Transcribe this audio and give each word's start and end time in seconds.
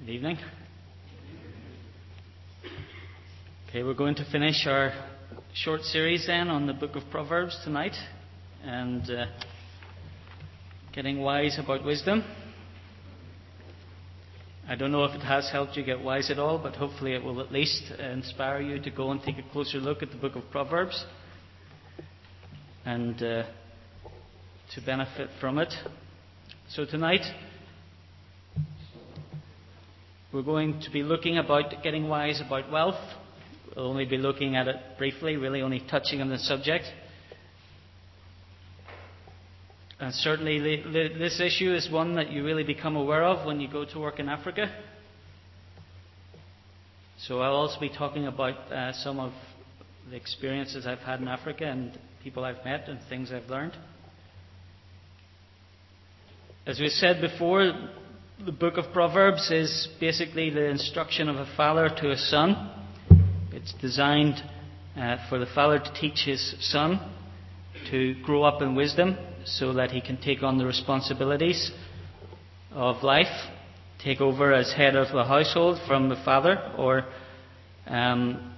Good 0.00 0.10
evening. 0.10 0.38
Okay, 3.68 3.82
we're 3.82 3.94
going 3.94 4.14
to 4.14 4.24
finish 4.30 4.64
our 4.68 4.92
short 5.52 5.80
series 5.80 6.24
then 6.28 6.48
on 6.48 6.68
the 6.68 6.72
book 6.72 6.94
of 6.94 7.02
Proverbs 7.10 7.58
tonight 7.64 7.96
and 8.62 9.02
uh, 9.10 9.26
getting 10.94 11.18
wise 11.18 11.58
about 11.58 11.84
wisdom. 11.84 12.22
I 14.68 14.76
don't 14.76 14.92
know 14.92 15.02
if 15.02 15.16
it 15.16 15.24
has 15.24 15.50
helped 15.50 15.76
you 15.76 15.82
get 15.82 16.00
wise 16.00 16.30
at 16.30 16.38
all, 16.38 16.58
but 16.58 16.76
hopefully 16.76 17.14
it 17.14 17.24
will 17.24 17.40
at 17.40 17.50
least 17.50 17.90
inspire 17.98 18.60
you 18.60 18.80
to 18.80 18.90
go 18.92 19.10
and 19.10 19.20
take 19.20 19.38
a 19.38 19.52
closer 19.52 19.78
look 19.78 20.00
at 20.00 20.12
the 20.12 20.16
book 20.16 20.36
of 20.36 20.48
Proverbs 20.52 21.04
and 22.84 23.20
uh, 23.20 23.42
to 24.76 24.80
benefit 24.86 25.28
from 25.40 25.58
it. 25.58 25.74
So 26.68 26.84
tonight, 26.84 27.22
we're 30.32 30.42
going 30.42 30.80
to 30.82 30.90
be 30.90 31.02
looking 31.02 31.38
about 31.38 31.82
getting 31.82 32.08
wise 32.08 32.42
about 32.44 32.70
wealth. 32.70 33.00
We'll 33.74 33.86
only 33.86 34.04
be 34.04 34.18
looking 34.18 34.56
at 34.56 34.68
it 34.68 34.76
briefly, 34.98 35.36
really 35.36 35.62
only 35.62 35.82
touching 35.90 36.20
on 36.20 36.28
the 36.28 36.38
subject. 36.38 36.84
And 40.00 40.12
certainly, 40.14 40.82
this 41.18 41.40
issue 41.40 41.74
is 41.74 41.90
one 41.90 42.14
that 42.16 42.30
you 42.30 42.44
really 42.44 42.62
become 42.62 42.94
aware 42.94 43.24
of 43.24 43.46
when 43.46 43.58
you 43.58 43.70
go 43.70 43.84
to 43.86 43.98
work 43.98 44.20
in 44.20 44.28
Africa. 44.28 44.70
So, 47.20 47.40
I'll 47.40 47.54
also 47.54 47.80
be 47.80 47.88
talking 47.88 48.26
about 48.26 48.70
uh, 48.70 48.92
some 48.92 49.18
of 49.18 49.32
the 50.10 50.16
experiences 50.16 50.86
I've 50.86 51.00
had 51.00 51.20
in 51.20 51.26
Africa 51.26 51.64
and 51.64 51.98
people 52.22 52.44
I've 52.44 52.64
met 52.64 52.88
and 52.88 53.00
things 53.08 53.32
I've 53.32 53.48
learned. 53.48 53.72
As 56.66 56.78
we 56.78 56.90
said 56.90 57.20
before, 57.22 57.72
the 58.44 58.52
book 58.52 58.76
of 58.76 58.92
Proverbs 58.92 59.50
is 59.50 59.88
basically 59.98 60.48
the 60.48 60.66
instruction 60.66 61.28
of 61.28 61.36
a 61.36 61.56
father 61.56 61.88
to 61.88 62.12
a 62.12 62.16
son. 62.16 62.70
It's 63.52 63.74
designed 63.80 64.36
uh, 64.96 65.16
for 65.28 65.40
the 65.40 65.46
father 65.46 65.80
to 65.80 65.94
teach 66.00 66.22
his 66.24 66.54
son 66.60 67.00
to 67.90 68.14
grow 68.22 68.44
up 68.44 68.62
in 68.62 68.76
wisdom 68.76 69.16
so 69.44 69.72
that 69.72 69.90
he 69.90 70.00
can 70.00 70.20
take 70.20 70.44
on 70.44 70.56
the 70.56 70.64
responsibilities 70.64 71.72
of 72.70 73.02
life, 73.02 73.26
take 74.04 74.20
over 74.20 74.52
as 74.52 74.72
head 74.72 74.94
of 74.94 75.12
the 75.12 75.24
household 75.24 75.80
from 75.88 76.08
the 76.08 76.22
father, 76.24 76.72
or 76.78 77.06
um, 77.88 78.54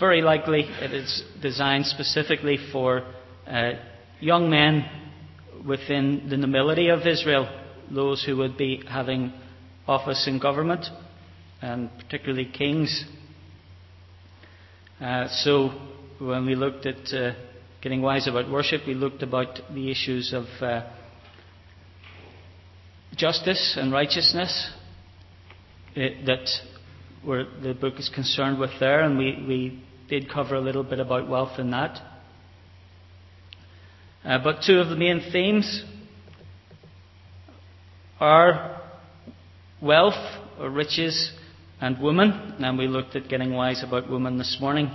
very 0.00 0.22
likely 0.22 0.62
it 0.80 0.94
is 0.94 1.22
designed 1.42 1.84
specifically 1.84 2.56
for 2.72 3.04
uh, 3.46 3.72
young 4.18 4.48
men 4.48 4.86
within 5.66 6.26
the 6.30 6.38
nobility 6.38 6.88
of 6.88 7.06
Israel 7.06 7.58
those 7.92 8.24
who 8.24 8.36
would 8.38 8.56
be 8.56 8.82
having 8.88 9.32
office 9.86 10.26
in 10.26 10.38
government, 10.38 10.86
and 11.60 11.90
particularly 11.98 12.46
kings. 12.46 13.04
Uh, 15.00 15.28
so, 15.28 15.70
when 16.18 16.46
we 16.46 16.54
looked 16.54 16.86
at 16.86 17.12
uh, 17.12 17.32
getting 17.80 18.00
wise 18.00 18.28
about 18.28 18.50
worship, 18.50 18.82
we 18.86 18.94
looked 18.94 19.22
about 19.22 19.60
the 19.74 19.90
issues 19.90 20.32
of 20.32 20.44
uh, 20.60 20.88
justice 23.16 23.76
and 23.78 23.92
righteousness 23.92 24.70
it, 25.94 26.22
uh, 26.22 26.26
that 26.26 26.48
were, 27.26 27.44
the 27.62 27.74
book 27.74 27.94
is 27.98 28.08
concerned 28.14 28.58
with 28.58 28.70
there, 28.80 29.00
and 29.00 29.18
we, 29.18 29.44
we 29.46 29.84
did 30.08 30.30
cover 30.30 30.54
a 30.54 30.60
little 30.60 30.84
bit 30.84 31.00
about 31.00 31.28
wealth 31.28 31.58
in 31.58 31.70
that. 31.70 32.00
Uh, 34.24 34.38
but 34.42 34.62
two 34.64 34.78
of 34.78 34.88
the 34.88 34.96
main 34.96 35.20
themes 35.32 35.84
are 38.22 38.80
wealth 39.80 40.14
or 40.60 40.70
riches 40.70 41.32
and 41.80 42.00
women. 42.00 42.54
And 42.60 42.78
we 42.78 42.86
looked 42.86 43.16
at 43.16 43.28
getting 43.28 43.52
wise 43.52 43.82
about 43.82 44.08
women 44.08 44.38
this 44.38 44.58
morning. 44.60 44.88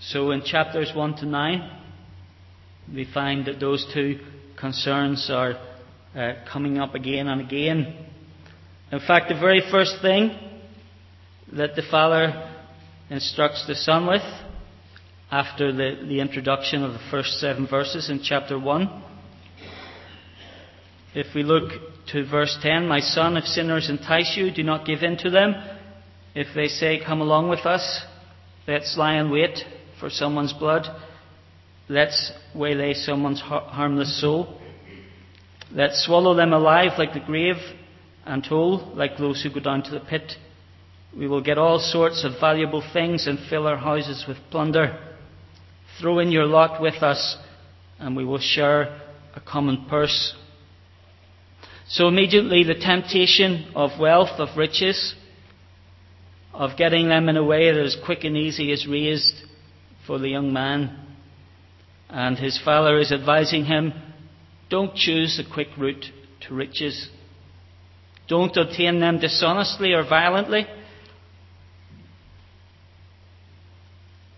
So 0.00 0.32
in 0.32 0.42
chapters 0.42 0.90
1 0.92 1.18
to 1.18 1.26
9, 1.26 1.70
we 2.92 3.06
find 3.14 3.46
that 3.46 3.60
those 3.60 3.86
two 3.94 4.18
concerns 4.58 5.30
are 5.30 5.52
uh, 6.16 6.32
coming 6.52 6.78
up 6.78 6.96
again 6.96 7.28
and 7.28 7.40
again. 7.40 8.06
In 8.90 8.98
fact, 8.98 9.28
the 9.28 9.38
very 9.38 9.62
first 9.70 10.02
thing 10.02 10.36
that 11.52 11.76
the 11.76 11.82
Father 11.88 12.50
instructs 13.08 13.68
the 13.68 13.76
Son 13.76 14.08
with 14.08 14.22
after 15.30 15.72
the, 15.72 16.04
the 16.08 16.18
introduction 16.18 16.82
of 16.82 16.92
the 16.92 17.00
first 17.12 17.38
seven 17.38 17.68
verses 17.68 18.10
in 18.10 18.20
chapter 18.20 18.58
1 18.58 19.13
if 21.14 21.34
we 21.34 21.42
look 21.42 21.70
to 22.08 22.26
verse 22.28 22.58
10, 22.60 22.88
My 22.88 23.00
son, 23.00 23.36
if 23.36 23.44
sinners 23.44 23.88
entice 23.88 24.34
you, 24.36 24.50
do 24.50 24.62
not 24.62 24.86
give 24.86 25.02
in 25.02 25.16
to 25.18 25.30
them. 25.30 25.54
If 26.34 26.48
they 26.54 26.66
say, 26.66 27.00
Come 27.04 27.20
along 27.20 27.48
with 27.48 27.64
us, 27.66 28.02
let's 28.66 28.96
lie 28.98 29.18
in 29.18 29.30
wait 29.30 29.60
for 30.00 30.10
someone's 30.10 30.52
blood. 30.52 30.86
Let's 31.88 32.32
waylay 32.54 32.94
someone's 32.94 33.40
harmless 33.40 34.20
soul. 34.20 34.60
Let's 35.70 36.04
swallow 36.04 36.34
them 36.34 36.52
alive 36.52 36.92
like 36.98 37.12
the 37.12 37.20
grave 37.20 37.56
and 38.24 38.44
whole, 38.44 38.92
like 38.94 39.18
those 39.18 39.42
who 39.42 39.50
go 39.50 39.60
down 39.60 39.82
to 39.84 39.90
the 39.90 40.00
pit. 40.00 40.32
We 41.16 41.28
will 41.28 41.42
get 41.42 41.58
all 41.58 41.78
sorts 41.78 42.24
of 42.24 42.40
valuable 42.40 42.82
things 42.92 43.26
and 43.26 43.38
fill 43.48 43.66
our 43.66 43.76
houses 43.76 44.24
with 44.26 44.38
plunder. 44.50 44.98
Throw 46.00 46.18
in 46.18 46.32
your 46.32 46.46
lot 46.46 46.80
with 46.80 47.02
us, 47.02 47.36
and 47.98 48.16
we 48.16 48.24
will 48.24 48.40
share 48.40 49.00
a 49.34 49.40
common 49.40 49.86
purse. 49.88 50.34
So 51.94 52.08
immediately 52.08 52.64
the 52.64 52.74
temptation 52.74 53.70
of 53.76 54.00
wealth, 54.00 54.40
of 54.40 54.56
riches, 54.56 55.14
of 56.52 56.76
getting 56.76 57.08
them 57.08 57.28
in 57.28 57.36
a 57.36 57.44
way 57.44 57.70
that 57.70 57.84
is 57.84 57.96
quick 58.04 58.24
and 58.24 58.36
easy 58.36 58.72
is 58.72 58.84
raised 58.84 59.36
for 60.04 60.18
the 60.18 60.28
young 60.28 60.52
man. 60.52 60.98
And 62.10 62.36
his 62.36 62.60
father 62.64 62.98
is 62.98 63.12
advising 63.12 63.66
him, 63.66 63.92
don't 64.70 64.96
choose 64.96 65.36
the 65.36 65.54
quick 65.54 65.68
route 65.78 66.04
to 66.48 66.54
riches. 66.54 67.10
Don't 68.26 68.56
obtain 68.56 68.98
them 68.98 69.20
dishonestly 69.20 69.92
or 69.92 70.02
violently. 70.02 70.66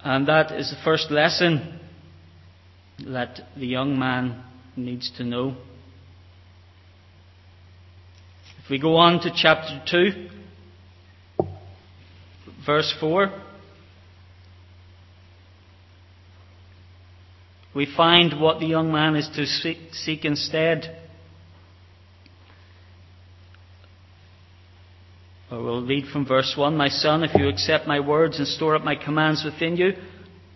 And 0.04 0.28
that 0.28 0.52
is 0.52 0.68
the 0.68 0.84
first 0.84 1.10
lesson 1.10 1.80
that 3.06 3.40
the 3.56 3.66
young 3.66 3.98
man 3.98 4.44
needs 4.76 5.10
to 5.16 5.24
know. 5.24 5.56
If 8.66 8.70
we 8.70 8.80
go 8.80 8.96
on 8.96 9.20
to 9.20 9.30
chapter 9.32 9.80
2, 9.88 10.28
verse 12.66 12.92
4, 12.98 13.32
we 17.76 17.86
find 17.96 18.40
what 18.40 18.58
the 18.58 18.66
young 18.66 18.90
man 18.90 19.14
is 19.14 19.28
to 19.36 19.46
seek 19.46 20.24
instead. 20.24 20.98
Or 25.52 25.62
we'll 25.62 25.86
read 25.86 26.06
from 26.12 26.26
verse 26.26 26.52
1 26.56 26.76
My 26.76 26.88
son, 26.88 27.22
if 27.22 27.36
you 27.36 27.46
accept 27.46 27.86
my 27.86 28.00
words 28.00 28.40
and 28.40 28.48
store 28.48 28.74
up 28.74 28.82
my 28.82 28.96
commands 28.96 29.44
within 29.44 29.76
you, 29.76 29.92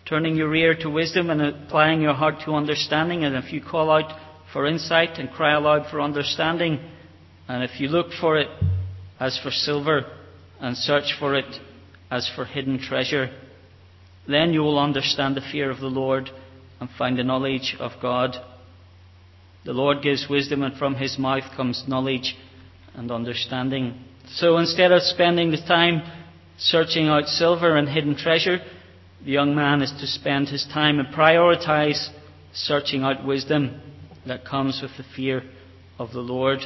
turning 0.05 0.35
your 0.35 0.53
ear 0.53 0.75
to 0.81 0.91
wisdom 0.91 1.31
and 1.31 1.41
applying 1.41 2.01
your 2.01 2.15
heart 2.15 2.41
to 2.45 2.57
understanding, 2.57 3.23
and 3.23 3.37
if 3.37 3.53
you 3.53 3.63
call 3.63 3.89
out 3.89 4.13
for 4.53 4.67
insight 4.67 5.11
and 5.21 5.31
cry 5.31 5.55
aloud 5.55 5.89
for 5.89 6.01
understanding, 6.01 6.81
and 7.51 7.65
if 7.65 7.81
you 7.81 7.89
look 7.89 8.13
for 8.21 8.39
it 8.39 8.47
as 9.19 9.37
for 9.43 9.51
silver 9.51 10.03
and 10.61 10.77
search 10.77 11.17
for 11.19 11.35
it 11.35 11.59
as 12.09 12.31
for 12.37 12.45
hidden 12.45 12.79
treasure, 12.79 13.29
then 14.29 14.53
you 14.53 14.61
will 14.61 14.79
understand 14.79 15.35
the 15.35 15.41
fear 15.41 15.69
of 15.69 15.81
the 15.81 15.89
Lord 15.89 16.31
and 16.79 16.89
find 16.97 17.19
the 17.19 17.25
knowledge 17.25 17.77
of 17.81 17.91
God. 18.01 18.37
The 19.65 19.73
Lord 19.73 20.01
gives 20.01 20.29
wisdom, 20.31 20.63
and 20.63 20.79
from 20.79 20.95
his 20.95 21.19
mouth 21.19 21.43
comes 21.57 21.87
knowledge 21.89 22.37
and 22.95 23.11
understanding. 23.11 23.99
So 24.29 24.59
instead 24.59 24.93
of 24.93 25.03
spending 25.03 25.51
the 25.51 25.57
time 25.57 26.03
searching 26.57 27.09
out 27.09 27.25
silver 27.27 27.77
and 27.77 27.89
hidden 27.89 28.17
treasure, 28.17 28.59
the 29.25 29.33
young 29.33 29.57
man 29.57 29.83
is 29.83 29.91
to 29.99 30.07
spend 30.07 30.51
his 30.51 30.69
time 30.73 31.01
and 31.01 31.09
prioritize 31.09 32.11
searching 32.53 33.03
out 33.03 33.27
wisdom 33.27 33.81
that 34.25 34.45
comes 34.45 34.81
with 34.81 34.93
the 34.97 35.05
fear 35.17 35.43
of 35.99 36.13
the 36.13 36.21
Lord. 36.21 36.61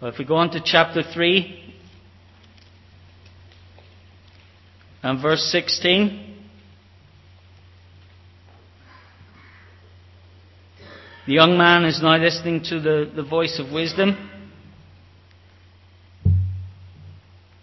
Well, 0.00 0.12
if 0.12 0.18
we 0.18 0.24
go 0.24 0.36
on 0.36 0.50
to 0.50 0.60
chapter 0.64 1.02
3 1.02 1.74
and 5.02 5.20
verse 5.20 5.42
16, 5.50 6.36
the 11.26 11.32
young 11.32 11.58
man 11.58 11.84
is 11.84 12.00
now 12.00 12.16
listening 12.16 12.62
to 12.68 12.78
the, 12.78 13.10
the 13.12 13.24
voice 13.24 13.58
of 13.58 13.72
wisdom. 13.72 14.30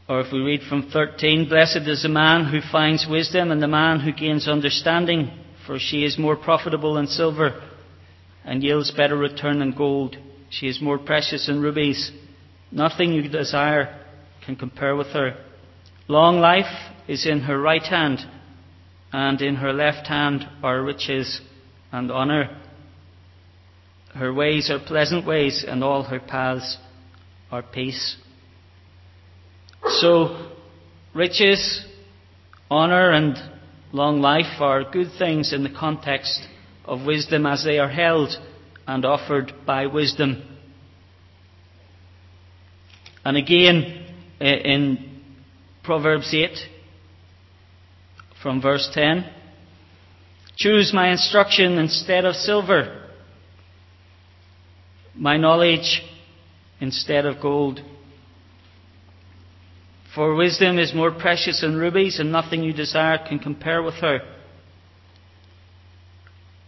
Or 0.10 0.20
if 0.20 0.34
we 0.34 0.40
read 0.40 0.64
from 0.68 0.90
13, 0.92 1.48
Blessed 1.48 1.88
is 1.88 2.04
the 2.04 2.10
man 2.10 2.52
who 2.52 2.60
finds 2.70 3.08
wisdom 3.10 3.50
and 3.50 3.64
the 3.64 3.70
man 3.70 4.02
who 4.02 4.12
gains 4.12 4.50
understanding, 4.50 5.32
for 5.66 5.80
she 5.80 6.04
is 6.04 6.18
more 6.18 6.36
profitable 6.36 6.96
than 6.96 7.08
silver 7.08 7.62
and 8.44 8.62
yields 8.62 8.92
better 8.92 9.16
return 9.16 9.60
than 9.60 9.72
gold. 9.72 10.18
She 10.50 10.68
is 10.68 10.82
more 10.82 10.98
precious 10.98 11.48
than 11.48 11.62
rubies. 11.62 12.12
Nothing 12.76 13.14
you 13.14 13.30
desire 13.30 14.02
can 14.46 14.58
compare 14.58 14.98
with 14.98 15.08
her. 15.08 15.38
Long 16.10 16.40
life 16.40 16.92
is 17.08 17.26
in 17.26 17.40
her 17.40 17.58
right 17.58 17.82
hand, 17.82 18.20
and 19.14 19.42
in 19.42 19.56
her 19.56 19.72
left 19.72 20.08
hand 20.08 20.46
are 20.62 20.84
riches 20.84 21.40
and 21.94 22.12
honour. 22.12 22.62
Her 24.14 24.34
ways 24.34 24.70
are 24.70 24.86
pleasant 24.86 25.26
ways, 25.26 25.64
and 25.66 25.86
all 25.86 26.04
her 26.04 26.20
paths 26.20 26.78
are 27.50 27.64
peace. 27.64 28.18
So, 29.88 30.52
riches, 31.14 31.86
honour, 32.70 33.12
and 33.12 33.38
long 33.94 34.20
life 34.20 34.60
are 34.60 34.92
good 34.92 35.12
things 35.18 35.54
in 35.54 35.64
the 35.64 35.74
context 35.74 36.46
of 36.84 37.06
wisdom 37.06 37.46
as 37.46 37.64
they 37.64 37.80
are 37.80 37.90
held 37.90 38.36
and 38.86 39.06
offered 39.06 39.54
by 39.66 39.86
wisdom. 39.86 40.55
And 43.26 43.36
again, 43.36 44.06
eh, 44.40 44.56
in 44.64 45.22
Proverbs 45.84 46.34
8, 46.34 46.58
from 48.42 48.62
verse 48.62 48.90
10, 48.94 49.30
choose 50.56 50.94
my 50.94 51.12
instruction 51.12 51.78
instead 51.78 52.24
of 52.24 52.36
silver 52.36 53.02
my 55.16 55.38
knowledge 55.38 56.04
instead 56.80 57.26
of 57.26 57.42
gold. 57.42 57.80
For 60.14 60.36
wisdom 60.36 60.78
is 60.78 60.94
more 60.94 61.12
precious 61.12 61.62
than 61.62 61.76
rubies, 61.76 62.20
and 62.20 62.32
nothing 62.32 62.64
you 62.64 62.74
desire 62.74 63.18
can 63.18 63.40
compare 63.40 63.82
with 63.82 63.96
her. 63.96 64.20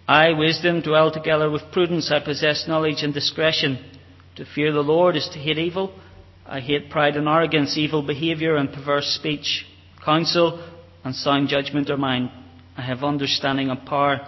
I, 0.08 0.32
wisdom, 0.32 0.82
dwell 0.82 1.12
together 1.12 1.50
with 1.50 1.72
prudence. 1.72 2.12
I 2.12 2.24
possess 2.24 2.66
knowledge 2.68 3.04
and 3.04 3.14
discretion. 3.14 3.80
To 4.38 4.46
fear 4.46 4.72
the 4.72 4.82
Lord 4.82 5.16
is 5.16 5.30
to 5.34 5.40
hate 5.40 5.58
evil. 5.58 5.94
I 6.48 6.62
hate 6.62 6.90
pride 6.90 7.18
and 7.18 7.28
arrogance, 7.28 7.78
evil 7.78 8.02
behavior 8.02 8.56
and 8.56 8.72
perverse 8.72 9.08
speech. 9.20 9.66
Counsel 10.04 10.66
and 11.04 11.14
sound 11.14 11.50
judgment 11.50 11.90
are 11.90 11.98
mine. 11.98 12.32
I 12.78 12.84
have 12.84 13.04
understanding 13.04 13.70
and 13.70 13.86
power. 13.86 14.26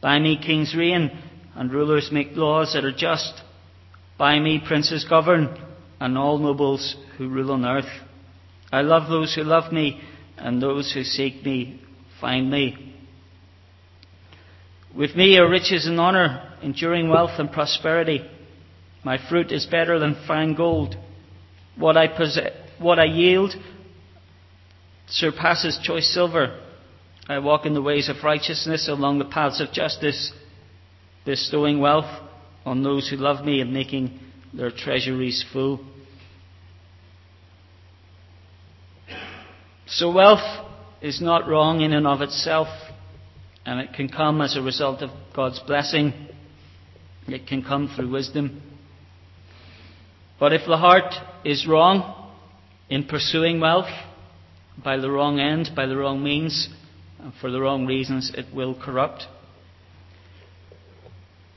By 0.00 0.18
me 0.20 0.38
kings 0.40 0.74
reign 0.76 1.10
and 1.56 1.72
rulers 1.72 2.10
make 2.12 2.36
laws 2.36 2.74
that 2.74 2.84
are 2.84 2.92
just. 2.92 3.42
By 4.16 4.38
me 4.38 4.62
princes 4.64 5.04
govern, 5.08 5.58
and 5.98 6.16
all 6.16 6.38
nobles 6.38 6.96
who 7.18 7.28
rule 7.28 7.52
on 7.52 7.64
earth. 7.64 7.90
I 8.70 8.82
love 8.82 9.08
those 9.08 9.34
who 9.34 9.42
love 9.42 9.72
me, 9.72 10.00
and 10.36 10.62
those 10.62 10.92
who 10.92 11.02
seek 11.02 11.44
me 11.44 11.82
find 12.20 12.50
me. 12.50 12.94
With 14.96 15.16
me 15.16 15.36
are 15.38 15.48
riches 15.48 15.86
and 15.86 15.98
honour, 15.98 16.54
enduring 16.62 17.08
wealth 17.08 17.38
and 17.38 17.50
prosperity. 17.50 18.20
My 19.04 19.18
fruit 19.28 19.50
is 19.50 19.66
better 19.66 19.98
than 19.98 20.24
fine 20.26 20.54
gold. 20.54 20.96
What 21.76 21.96
I, 21.96 22.08
possess, 22.08 22.52
what 22.78 22.98
I 22.98 23.04
yield 23.04 23.54
surpasses 25.08 25.78
choice 25.82 26.12
silver. 26.12 26.60
I 27.28 27.38
walk 27.38 27.66
in 27.66 27.74
the 27.74 27.82
ways 27.82 28.08
of 28.08 28.24
righteousness 28.24 28.88
along 28.88 29.18
the 29.18 29.24
paths 29.24 29.60
of 29.60 29.72
justice 29.72 30.32
bestowing 31.24 31.80
wealth 31.80 32.10
on 32.64 32.82
those 32.82 33.08
who 33.08 33.16
love 33.16 33.44
me 33.44 33.60
and 33.60 33.72
making 33.72 34.18
their 34.52 34.70
treasuries 34.70 35.44
full. 35.52 35.80
So, 39.86 40.12
wealth 40.12 40.66
is 41.00 41.20
not 41.20 41.48
wrong 41.48 41.80
in 41.80 41.92
and 41.92 42.06
of 42.06 42.20
itself, 42.20 42.68
and 43.66 43.80
it 43.80 43.92
can 43.94 44.08
come 44.08 44.40
as 44.40 44.56
a 44.56 44.62
result 44.62 45.02
of 45.02 45.10
God's 45.34 45.58
blessing. 45.60 46.12
It 47.26 47.46
can 47.46 47.62
come 47.62 47.92
through 47.94 48.10
wisdom. 48.10 48.62
But 50.38 50.52
if 50.52 50.62
the 50.66 50.76
heart 50.76 51.14
is 51.44 51.66
wrong 51.66 52.30
in 52.88 53.04
pursuing 53.04 53.60
wealth 53.60 53.90
by 54.82 54.96
the 54.96 55.10
wrong 55.10 55.38
end, 55.38 55.70
by 55.74 55.86
the 55.86 55.96
wrong 55.96 56.22
means, 56.22 56.68
and 57.18 57.32
for 57.40 57.50
the 57.50 57.60
wrong 57.60 57.86
reasons, 57.86 58.32
it 58.34 58.46
will 58.54 58.74
corrupt. 58.74 59.24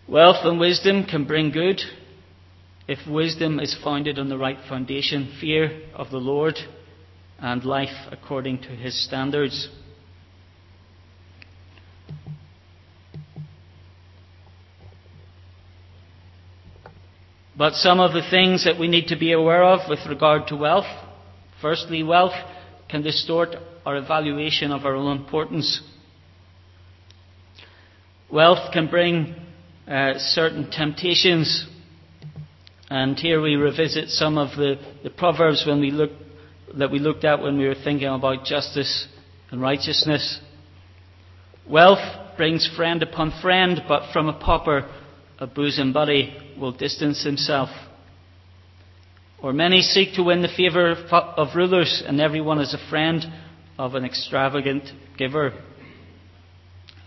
Wealth 0.07 0.43
and 0.43 0.59
wisdom 0.59 1.05
can 1.05 1.25
bring 1.25 1.51
good 1.51 1.81
if 2.87 2.99
wisdom 3.09 3.59
is 3.59 3.75
founded 3.83 4.19
on 4.19 4.29
the 4.29 4.37
right 4.37 4.57
foundation, 4.67 5.37
fear 5.39 5.81
of 5.93 6.09
the 6.11 6.17
Lord, 6.17 6.55
and 7.39 7.63
life 7.63 8.07
according 8.11 8.59
to 8.63 8.69
his 8.69 9.05
standards. 9.05 9.69
But 17.57 17.73
some 17.73 17.99
of 17.99 18.13
the 18.13 18.27
things 18.29 18.65
that 18.65 18.79
we 18.79 18.87
need 18.87 19.07
to 19.07 19.15
be 19.15 19.31
aware 19.31 19.63
of 19.63 19.87
with 19.89 19.99
regard 20.07 20.47
to 20.47 20.55
wealth 20.55 20.87
firstly, 21.63 22.03
wealth 22.03 22.33
can 22.89 23.01
distort 23.01 23.55
our 23.85 23.95
evaluation 23.95 24.71
of 24.73 24.85
our 24.85 24.95
own 24.95 25.15
importance. 25.17 25.81
Wealth 28.29 28.73
can 28.73 28.87
bring 28.87 29.33
uh, 29.87 30.15
certain 30.17 30.69
temptations. 30.69 31.65
And 32.89 33.17
here 33.17 33.41
we 33.41 33.55
revisit 33.55 34.09
some 34.09 34.37
of 34.37 34.57
the, 34.57 34.75
the 35.03 35.09
proverbs 35.09 35.63
when 35.65 35.79
we 35.79 35.89
look, 35.89 36.11
that 36.77 36.91
we 36.91 36.99
looked 36.99 37.23
at 37.23 37.41
when 37.41 37.57
we 37.57 37.65
were 37.65 37.75
thinking 37.81 38.09
about 38.09 38.43
justice 38.43 39.07
and 39.49 39.61
righteousness. 39.61 40.41
Wealth 41.65 42.35
brings 42.35 42.69
friend 42.75 43.01
upon 43.01 43.31
friend, 43.41 43.81
but 43.87 44.11
from 44.11 44.27
a 44.27 44.37
pauper, 44.37 44.85
a 45.43 45.47
bosom 45.47 45.91
buddy 45.91 46.33
will 46.57 46.71
distance 46.71 47.21
himself. 47.21 47.67
Or 49.41 49.51
many 49.51 49.81
seek 49.81 50.15
to 50.15 50.23
win 50.23 50.41
the 50.41 50.47
favour 50.47 50.91
of 51.11 51.49
rulers, 51.53 52.01
and 52.07 52.21
everyone 52.21 52.61
is 52.61 52.73
a 52.73 52.89
friend 52.89 53.25
of 53.77 53.95
an 53.95 54.05
extravagant 54.05 54.89
giver. 55.17 55.51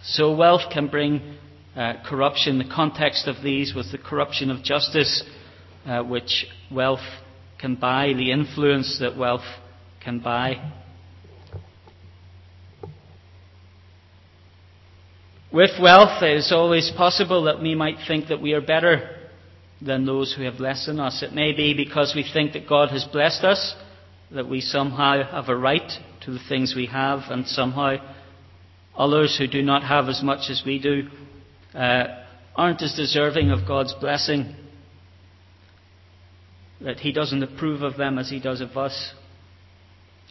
So 0.03 0.37
wealth 0.37 0.71
can 0.71 0.88
bring 0.88 1.38
uh, 1.75 1.94
corruption. 2.06 2.59
The 2.59 2.71
context 2.71 3.27
of 3.27 3.43
these 3.43 3.75
was 3.75 3.91
the 3.91 3.97
corruption 3.97 4.50
of 4.50 4.62
justice, 4.62 5.25
uh, 5.87 6.03
which 6.03 6.44
wealth 6.71 7.00
can 7.59 7.77
buy, 7.77 8.12
the 8.12 8.32
influence 8.32 8.99
that 9.00 9.17
wealth 9.17 9.47
can 10.05 10.19
buy. 10.19 10.73
With 15.56 15.81
wealth, 15.81 16.23
it 16.23 16.37
is 16.37 16.53
always 16.53 16.93
possible 16.99 17.44
that 17.44 17.63
we 17.63 17.75
might 17.75 17.96
think 18.06 18.29
that 18.29 18.43
we 18.43 18.53
are 18.53 18.60
better 18.60 19.17
than 19.81 20.05
those 20.05 20.34
who 20.34 20.43
have 20.43 20.60
less 20.60 20.84
than 20.84 21.01
us. 21.01 21.22
It 21.22 21.32
may 21.32 21.53
be 21.53 21.72
because 21.72 22.13
we 22.15 22.31
think 22.31 22.53
that 22.53 22.69
God 22.69 22.91
has 22.91 23.05
blessed 23.10 23.43
us, 23.43 23.75
that 24.32 24.51
we 24.51 24.60
somehow 24.60 25.25
have 25.25 25.48
a 25.48 25.56
right 25.56 25.91
to 26.27 26.31
the 26.31 26.44
things 26.46 26.75
we 26.77 26.84
have, 26.89 27.20
and 27.31 27.46
somehow 27.46 27.96
others 28.94 29.39
who 29.39 29.46
do 29.46 29.63
not 29.63 29.82
have 29.82 30.10
as 30.10 30.22
much 30.22 30.51
as 30.51 30.63
we 30.67 30.79
do 30.79 31.08
uh, 31.75 32.05
aren't 32.55 32.82
as 32.82 32.93
deserving 32.93 33.51
of 33.51 33.67
God's 33.67 33.94
blessing, 33.94 34.55
that 36.82 36.98
He 36.98 37.13
doesn't 37.13 37.43
approve 37.43 37.81
of 37.81 37.96
them 37.96 38.19
as 38.19 38.29
He 38.29 38.41
does 38.41 38.60
of 38.60 38.77
us. 38.77 39.15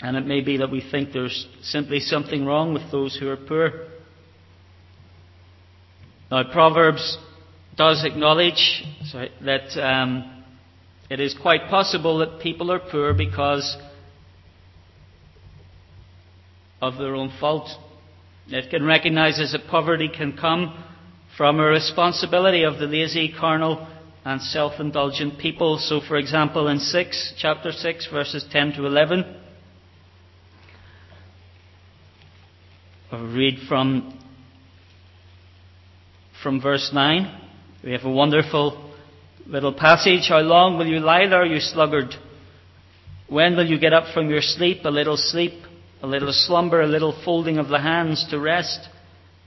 And 0.02 0.18
it 0.18 0.28
may 0.28 0.42
be 0.42 0.58
that 0.58 0.70
we 0.70 0.88
think 0.92 1.14
there's 1.14 1.48
simply 1.64 2.00
something 2.00 2.46
wrong 2.46 2.76
with 2.76 2.92
those 2.92 3.18
who 3.20 3.28
are 3.28 3.38
poor. 3.38 3.88
Now, 6.36 6.44
Proverbs 6.52 7.18
does 7.78 8.04
acknowledge 8.04 8.84
sorry, 9.06 9.32
that 9.46 9.70
um, 9.82 10.44
it 11.10 11.22
is 11.22 11.34
quite 11.42 11.70
possible 11.70 12.18
that 12.18 12.42
people 12.42 12.74
are 12.74 12.80
poor 12.92 13.14
because 13.14 13.78
of 16.82 16.98
their 16.98 17.16
own 17.16 17.32
fault. 17.40 17.70
It 18.50 18.70
can 18.70 18.84
recognize 18.84 19.38
that 19.38 19.70
poverty 19.70 20.10
can 20.10 20.36
come 20.36 20.84
from 21.38 21.62
a 21.62 21.64
responsibility 21.64 22.64
of 22.64 22.80
the 22.80 22.86
lazy, 22.86 23.34
carnal, 23.40 23.88
and 24.26 24.42
self 24.42 24.74
indulgent 24.82 25.40
people. 25.40 25.78
So, 25.78 26.02
for 26.06 26.18
example, 26.18 26.68
in 26.68 26.80
6, 26.80 27.36
chapter 27.38 27.72
6, 27.72 28.10
verses 28.12 28.46
10 28.52 28.74
to 28.74 28.86
11, 28.86 29.38
I'll 33.14 33.26
read 33.26 33.60
from, 33.70 34.25
from 36.46 36.62
verse 36.62 36.92
9. 36.94 37.42
We 37.84 37.94
have 37.94 38.04
a 38.04 38.12
wonderful 38.12 38.94
little 39.48 39.74
passage. 39.74 40.28
How 40.30 40.42
long 40.42 40.78
will 40.78 40.86
you 40.86 41.00
lie 41.00 41.26
there, 41.28 41.44
you 41.44 41.60
sluggard? 41.60 42.14
When 43.28 43.56
will 43.56 43.66
you 43.66 43.80
get 43.80 43.94
up 43.94 44.14
from 44.14 44.30
your 44.30 44.42
sleep? 44.42 44.86
A 44.86 44.92
little 44.92 45.18
sleep, 45.18 45.54
a 46.04 46.06
little 46.06 46.32
slumber, 46.32 46.82
a 46.82 46.88
little 46.88 47.20
folding 47.26 47.58
of 47.58 47.70
the 47.70 47.82
hands 47.82 48.28
to 48.30 48.40
rest 48.40 48.88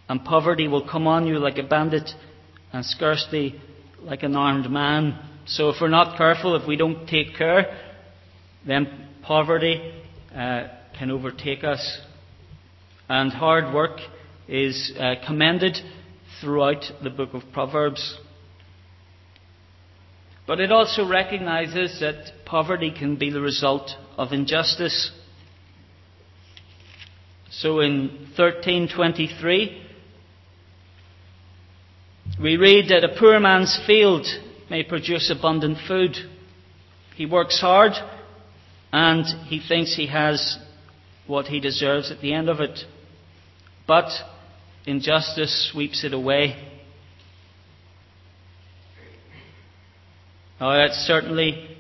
and 0.09 0.25
poverty 0.25 0.67
will 0.67 0.89
come 0.89 1.07
on 1.07 1.29
you 1.29 1.39
like 1.39 1.57
a 1.59 1.63
bandit 1.63 2.11
and 2.73 2.85
scarcely 2.85 3.55
like 4.03 4.25
an 4.25 4.35
armed 4.35 4.69
man. 4.69 5.25
So 5.47 5.69
if 5.69 5.77
we're 5.81 5.87
not 5.87 6.19
careful, 6.19 6.57
if 6.57 6.67
we 6.67 6.75
don't 6.75 7.07
take 7.07 7.37
care, 7.37 7.79
then 8.67 9.09
poverty 9.23 9.93
uh, 10.35 10.67
can 10.99 11.13
overtake 11.13 11.63
us. 11.63 12.01
And 13.09 13.31
hard 13.31 13.73
work 13.73 14.01
is 14.49 14.93
uh, 14.99 15.15
commended 15.25 15.79
throughout 16.41 16.85
the 17.03 17.11
book 17.11 17.35
of 17.35 17.43
Proverbs. 17.53 18.19
But 20.47 20.61
it 20.61 20.73
also 20.73 21.07
recognizes 21.07 22.01
that 22.01 22.33
poverty 22.47 22.91
can 22.91 23.17
be 23.17 23.31
the 23.31 23.41
result 23.41 23.91
of 24.17 24.33
injustice. 24.33 25.13
So 27.51 27.81
in 27.81 28.09
1323, 28.37 29.85
we 32.43 32.57
read 32.57 32.89
that 32.91 33.05
a 33.05 33.19
poor 33.19 33.39
man's 33.41 33.79
field 33.87 34.27
may 34.71 34.85
produce 34.85 35.31
abundant 35.31 35.79
food. 35.87 36.17
He 37.17 37.27
works 37.27 37.61
hard 37.61 37.93
and 38.93 39.27
he 39.49 39.61
thinks 39.61 39.95
he 39.95 40.07
has 40.07 40.59
what 41.27 41.47
he 41.47 41.61
deserves 41.61 42.11
at 42.11 42.21
the 42.21 42.33
end 42.33 42.49
of 42.49 42.61
it. 42.61 42.79
But 43.87 44.11
injustice 44.89 45.71
sweeps 45.71 46.03
it 46.03 46.15
away. 46.15 46.57
Now, 50.59 50.77
that's 50.79 50.97
certainly 51.07 51.77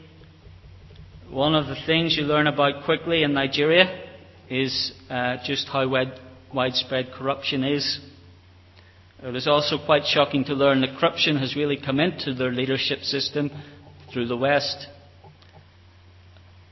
one 1.30 1.54
of 1.54 1.66
the 1.66 1.76
things 1.86 2.16
you 2.16 2.24
learn 2.24 2.46
about 2.46 2.84
quickly 2.84 3.22
in 3.22 3.32
Nigeria 3.32 4.04
is 4.50 4.92
uh, 5.08 5.38
just 5.44 5.68
how 5.68 5.88
wide, 5.88 6.12
widespread 6.54 7.10
corruption 7.12 7.64
is. 7.64 7.98
It 9.22 9.34
is 9.34 9.48
also 9.48 9.78
quite 9.84 10.04
shocking 10.04 10.44
to 10.44 10.54
learn 10.54 10.82
that 10.82 10.98
corruption 11.00 11.38
has 11.38 11.56
really 11.56 11.78
come 11.78 11.98
into 12.00 12.34
their 12.34 12.52
leadership 12.52 13.00
system 13.00 13.50
through 14.12 14.28
the 14.28 14.36
West. 14.36 14.86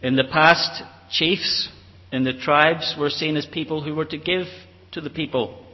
In 0.02 0.16
the 0.16 0.24
past, 0.24 0.82
chiefs 1.10 1.70
in 2.12 2.24
the 2.24 2.34
tribes 2.34 2.94
were 2.98 3.10
seen 3.10 3.36
as 3.36 3.46
people 3.46 3.82
who 3.82 3.94
were 3.94 4.04
to 4.04 4.18
give 4.18 4.46
to 4.92 5.00
the 5.00 5.10
people. 5.10 5.65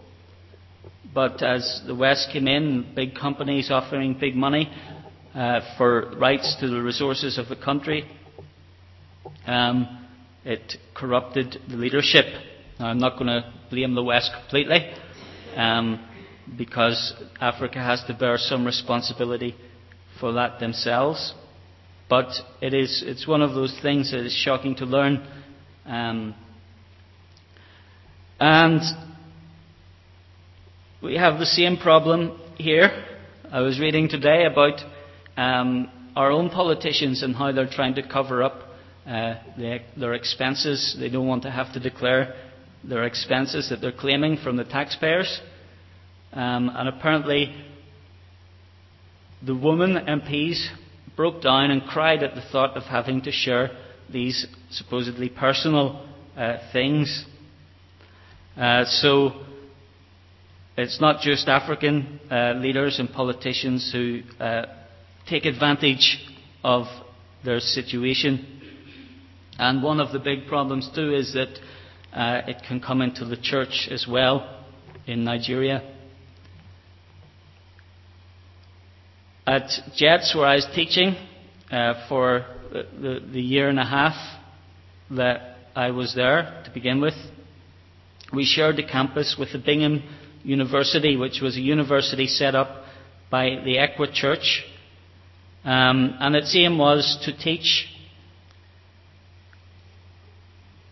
But 1.14 1.42
as 1.42 1.82
the 1.86 1.94
West 1.94 2.30
came 2.32 2.48
in, 2.48 2.92
big 2.94 3.14
companies 3.14 3.70
offering 3.70 4.18
big 4.18 4.34
money 4.34 4.70
uh, 5.34 5.60
for 5.76 6.12
rights 6.18 6.56
to 6.60 6.68
the 6.68 6.80
resources 6.80 7.38
of 7.38 7.48
the 7.48 7.56
country, 7.56 8.04
um, 9.46 10.06
it 10.44 10.74
corrupted 10.94 11.58
the 11.68 11.76
leadership. 11.76 12.26
Now, 12.78 12.86
I'm 12.86 12.98
not 12.98 13.18
going 13.18 13.26
to 13.28 13.52
blame 13.70 13.94
the 13.94 14.02
West 14.02 14.30
completely. 14.40 14.92
Um, 15.56 16.08
because 16.56 17.14
Africa 17.40 17.78
has 17.78 18.02
to 18.04 18.14
bear 18.14 18.36
some 18.38 18.64
responsibility 18.64 19.54
for 20.20 20.32
that 20.32 20.60
themselves. 20.60 21.34
But 22.08 22.28
it 22.60 22.74
is, 22.74 23.02
it's 23.06 23.26
one 23.26 23.42
of 23.42 23.54
those 23.54 23.78
things 23.80 24.10
that 24.12 24.20
is 24.20 24.32
shocking 24.32 24.74
to 24.76 24.84
learn. 24.84 25.26
Um, 25.86 26.34
and 28.38 28.80
we 31.02 31.16
have 31.16 31.40
the 31.40 31.46
same 31.46 31.78
problem 31.78 32.40
here. 32.54 33.04
I 33.50 33.60
was 33.60 33.80
reading 33.80 34.08
today 34.08 34.44
about 34.44 34.80
um, 35.36 35.90
our 36.14 36.30
own 36.30 36.48
politicians 36.48 37.24
and 37.24 37.34
how 37.34 37.50
they're 37.50 37.68
trying 37.68 37.96
to 37.96 38.06
cover 38.06 38.40
up 38.40 38.62
uh, 39.04 39.34
their, 39.58 39.80
their 39.96 40.14
expenses. 40.14 40.96
They 40.98 41.08
don't 41.08 41.26
want 41.26 41.42
to 41.42 41.50
have 41.50 41.72
to 41.72 41.80
declare 41.80 42.34
their 42.84 43.02
expenses 43.02 43.68
that 43.70 43.80
they're 43.80 43.90
claiming 43.90 44.36
from 44.36 44.56
the 44.56 44.64
taxpayers. 44.64 45.40
Um, 46.32 46.70
and 46.72 46.88
apparently, 46.88 47.52
the 49.44 49.56
woman 49.56 49.94
MPs 49.94 50.68
broke 51.16 51.42
down 51.42 51.72
and 51.72 51.82
cried 51.82 52.22
at 52.22 52.36
the 52.36 52.42
thought 52.52 52.76
of 52.76 52.84
having 52.84 53.22
to 53.22 53.32
share 53.32 53.76
these 54.08 54.46
supposedly 54.70 55.28
personal 55.28 56.06
uh, 56.36 56.58
things. 56.72 57.24
Uh, 58.56 58.84
so, 58.84 59.32
it's 60.76 61.00
not 61.00 61.20
just 61.20 61.48
African 61.48 62.18
uh, 62.30 62.54
leaders 62.56 62.98
and 62.98 63.10
politicians 63.10 63.90
who 63.92 64.22
uh, 64.40 64.64
take 65.28 65.44
advantage 65.44 66.18
of 66.64 66.86
their 67.44 67.60
situation. 67.60 68.60
And 69.58 69.82
one 69.82 70.00
of 70.00 70.12
the 70.12 70.18
big 70.18 70.46
problems, 70.46 70.90
too, 70.94 71.14
is 71.14 71.34
that 71.34 71.58
uh, 72.12 72.42
it 72.46 72.62
can 72.66 72.80
come 72.80 73.02
into 73.02 73.26
the 73.26 73.36
church 73.36 73.88
as 73.90 74.06
well 74.08 74.64
in 75.06 75.24
Nigeria. 75.24 75.82
At 79.46 79.68
JETS, 79.94 80.34
where 80.34 80.46
I 80.46 80.54
was 80.54 80.66
teaching 80.74 81.16
uh, 81.70 82.06
for 82.08 82.46
the, 82.72 83.20
the 83.30 83.40
year 83.40 83.68
and 83.68 83.78
a 83.78 83.84
half 83.84 84.14
that 85.10 85.56
I 85.76 85.90
was 85.90 86.14
there 86.14 86.62
to 86.64 86.70
begin 86.70 87.00
with, 87.00 87.14
we 88.32 88.46
shared 88.46 88.76
the 88.76 88.84
campus 88.84 89.36
with 89.38 89.52
the 89.52 89.58
Bingham 89.58 90.02
University, 90.44 91.16
which 91.16 91.40
was 91.40 91.56
a 91.56 91.60
university 91.60 92.26
set 92.26 92.54
up 92.54 92.84
by 93.30 93.60
the 93.64 93.76
ECWA 93.76 94.12
Church. 94.12 94.64
Um, 95.64 96.16
and 96.18 96.34
its 96.34 96.54
aim 96.56 96.78
was 96.78 97.18
to 97.24 97.36
teach. 97.36 97.86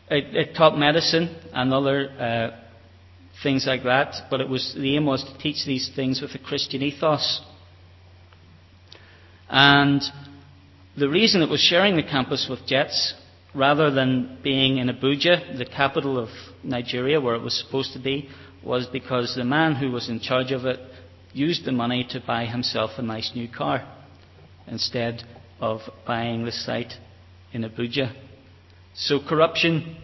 It, 0.09 0.35
it 0.35 0.57
taught 0.57 0.79
medicine 0.79 1.37
and 1.53 1.73
other 1.73 2.09
uh, 2.11 2.61
things 3.43 3.67
like 3.67 3.85
that, 3.85 4.29
but 4.31 4.41
it 4.41 4.49
was 4.49 4.75
the 4.77 4.97
aim 4.97 5.07
was 5.07 5.25
to 5.25 5.39
teach 5.39 5.65
these 5.67 5.91
things 5.95 6.21
with 6.21 6.35
a 6.35 6.39
Christian 6.39 6.83
ethos. 6.83 7.43
And 9.49 10.03
the 10.97 11.09
reason 11.09 11.43
it 11.43 11.49
was 11.49 11.61
sharing 11.61 11.97
the 11.97 12.03
campus 12.03 12.47
with 12.49 12.67
JETS, 12.67 13.15
rather 13.55 13.91
than 13.91 14.39
being 14.43 14.79
in 14.79 14.89
Abuja, 14.89 15.59
the 15.59 15.65
capital 15.65 16.19
of 16.19 16.29
Nigeria, 16.63 17.21
where 17.21 17.35
it 17.35 17.43
was 17.43 17.59
supposed 17.59 17.93
to 17.95 17.99
be, 17.99 18.29
was 18.65 18.87
because 18.87 19.35
the 19.35 19.45
man 19.45 19.75
who 19.75 19.91
was 19.91 20.09
in 20.09 20.21
charge 20.21 20.53
of 20.53 20.65
it 20.65 20.79
used 21.33 21.65
the 21.65 21.73
money 21.73 22.07
to 22.11 22.21
buy 22.27 22.45
himself 22.47 22.91
a 22.99 23.03
nice 23.03 23.33
new 23.35 23.49
car 23.49 23.87
instead 24.67 25.23
of 25.61 25.81
buying 26.07 26.45
the 26.45 26.53
site 26.53 26.95
in 27.53 27.63
Abuja. 27.63 28.13
So 28.95 29.21
corruption 29.21 29.97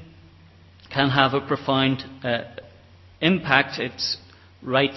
can 0.93 1.11
have 1.11 1.35
a 1.35 1.41
profound 1.47 2.05
uh, 2.23 2.45
impact. 3.21 3.79
It's 3.79 4.19
right 4.63 4.95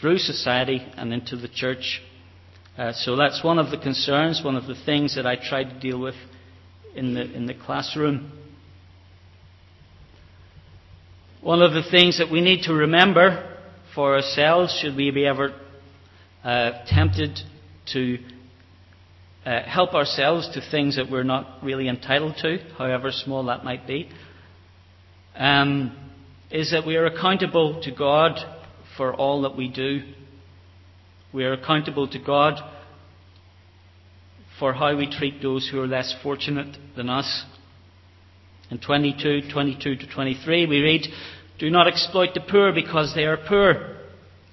through 0.00 0.18
society 0.18 0.86
and 0.96 1.12
into 1.12 1.36
the 1.36 1.48
church. 1.48 2.02
Uh, 2.78 2.92
so 2.92 3.16
that's 3.16 3.44
one 3.44 3.58
of 3.58 3.70
the 3.70 3.78
concerns, 3.78 4.42
one 4.42 4.56
of 4.56 4.66
the 4.66 4.74
things 4.86 5.16
that 5.16 5.26
I 5.26 5.36
try 5.36 5.64
to 5.64 5.80
deal 5.80 6.00
with 6.00 6.14
in 6.94 7.14
the, 7.14 7.22
in 7.22 7.46
the 7.46 7.54
classroom. 7.54 8.32
One 11.42 11.62
of 11.62 11.72
the 11.72 11.82
things 11.90 12.18
that 12.18 12.30
we 12.30 12.40
need 12.40 12.64
to 12.64 12.74
remember 12.74 13.56
for 13.94 14.14
ourselves, 14.14 14.78
should 14.80 14.96
we 14.96 15.10
be 15.10 15.26
ever 15.26 15.54
uh, 16.44 16.72
tempted 16.86 17.38
to 17.92 18.18
uh, 19.44 19.62
help 19.62 19.94
ourselves 19.94 20.48
to 20.54 20.60
things 20.70 20.96
that 20.96 21.10
we're 21.10 21.22
not 21.22 21.62
really 21.62 21.88
entitled 21.88 22.36
to, 22.42 22.58
however 22.76 23.10
small 23.10 23.44
that 23.46 23.64
might 23.64 23.86
be, 23.86 24.10
um, 25.34 25.96
is 26.50 26.72
that 26.72 26.86
we 26.86 26.96
are 26.96 27.06
accountable 27.06 27.80
to 27.82 27.90
God 27.90 28.38
for 28.96 29.14
all 29.14 29.42
that 29.42 29.56
we 29.56 29.68
do 29.68 30.02
we 31.32 31.44
are 31.44 31.52
accountable 31.52 32.08
to 32.08 32.18
God 32.18 32.60
for 34.58 34.72
how 34.72 34.96
we 34.96 35.08
treat 35.08 35.40
those 35.40 35.68
who 35.70 35.80
are 35.80 35.86
less 35.86 36.14
fortunate 36.22 36.76
than 36.96 37.08
us. 37.08 37.44
In 38.70 38.78
22, 38.78 39.50
22 39.52 39.96
to 39.96 40.06
23, 40.06 40.66
we 40.66 40.80
read, 40.80 41.06
Do 41.58 41.70
not 41.70 41.88
exploit 41.88 42.34
the 42.34 42.40
poor 42.40 42.72
because 42.72 43.12
they 43.14 43.24
are 43.24 43.36
poor, 43.36 43.96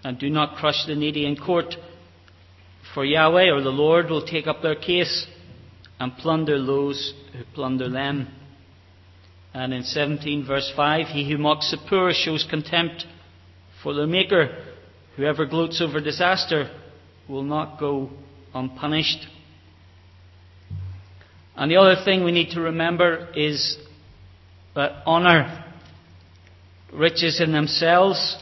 and 0.03 0.17
do 0.17 0.29
not 0.29 0.55
crush 0.55 0.85
the 0.87 0.95
needy 0.95 1.25
in 1.25 1.35
court. 1.35 1.75
For 2.95 3.05
Yahweh 3.05 3.51
or 3.51 3.61
the 3.61 3.69
Lord 3.69 4.09
will 4.09 4.25
take 4.25 4.47
up 4.47 4.63
their 4.63 4.75
case 4.75 5.27
and 5.99 6.17
plunder 6.17 6.63
those 6.65 7.13
who 7.33 7.43
plunder 7.53 7.89
them. 7.89 8.27
And 9.53 9.71
in 9.71 9.83
17 9.83 10.45
verse 10.47 10.71
5, 10.75 11.07
He 11.07 11.29
who 11.29 11.37
mocks 11.37 11.69
the 11.69 11.77
poor 11.87 12.11
shows 12.13 12.45
contempt 12.49 13.05
for 13.83 13.93
their 13.93 14.07
Maker. 14.07 14.63
Whoever 15.15 15.45
gloats 15.45 15.79
over 15.81 15.99
disaster 15.99 16.71
will 17.27 17.43
not 17.43 17.79
go 17.79 18.09
unpunished. 18.53 19.27
And 21.55 21.71
the 21.71 21.77
other 21.77 21.95
thing 22.03 22.23
we 22.23 22.31
need 22.31 22.51
to 22.51 22.61
remember 22.61 23.29
is 23.35 23.77
that 24.77 25.03
honour, 25.07 25.65
riches 26.93 27.41
in 27.41 27.51
themselves, 27.51 28.37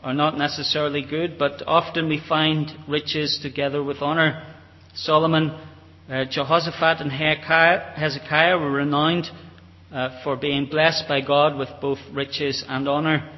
are 0.00 0.12
not 0.12 0.36
necessarily 0.36 1.02
good, 1.02 1.38
but 1.38 1.62
often 1.66 2.10
we 2.10 2.20
find 2.28 2.70
riches 2.86 3.38
together 3.40 3.82
with 3.82 4.02
honour. 4.02 4.54
Solomon, 4.94 5.58
uh, 6.10 6.26
Jehoshaphat, 6.30 7.00
and 7.00 7.10
Hezekiah 7.10 8.58
were 8.58 8.70
renowned 8.70 9.28
uh, 9.90 10.22
for 10.22 10.36
being 10.36 10.66
blessed 10.66 11.04
by 11.08 11.22
God 11.22 11.56
with 11.56 11.70
both 11.80 11.98
riches 12.12 12.62
and 12.68 12.86
honour. 12.86 13.30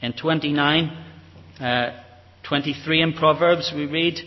In 0.00 0.14
29, 0.14 0.84
uh, 1.60 2.02
23 2.48 3.02
in 3.02 3.12
Proverbs, 3.12 3.70
we 3.76 3.84
read, 3.84 4.20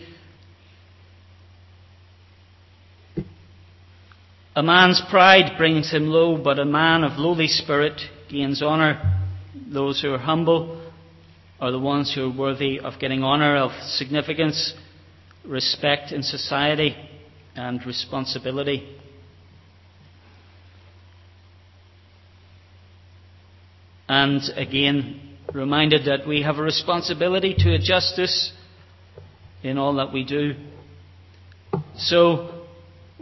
A 4.56 4.63
man's 4.63 5.01
pride 5.10 5.58
brings 5.58 5.91
him 5.91 6.08
low, 6.08 6.38
but 6.38 6.60
a 6.60 6.65
man 6.65 7.03
of 7.03 7.18
lowly 7.18 7.48
spirit 7.48 8.01
gains 8.29 8.62
honour. 8.62 9.22
Those 9.72 10.01
who 10.01 10.13
are 10.13 10.18
humble 10.18 10.82
are 11.60 11.72
the 11.72 11.79
ones 11.79 12.13
who 12.13 12.32
are 12.32 12.38
worthy 12.38 12.79
of 12.79 13.00
getting 13.00 13.24
honour, 13.24 13.58
of 13.58 13.72
significance. 13.84 14.74
respect 15.46 16.12
in 16.12 16.22
society 16.22 16.96
and 17.56 17.84
responsibility. 17.86 18.96
And 24.08 24.41
again, 24.56 25.38
reminded 25.53 26.06
that 26.06 26.27
we 26.27 26.41
have 26.41 26.58
a 26.58 26.62
responsibility 26.62 27.56
to 27.58 27.77
justice 27.79 28.51
in 29.63 29.77
all 29.77 29.96
that 29.96 30.12
we 30.12 30.24
do. 30.24 30.56
So, 31.96 32.59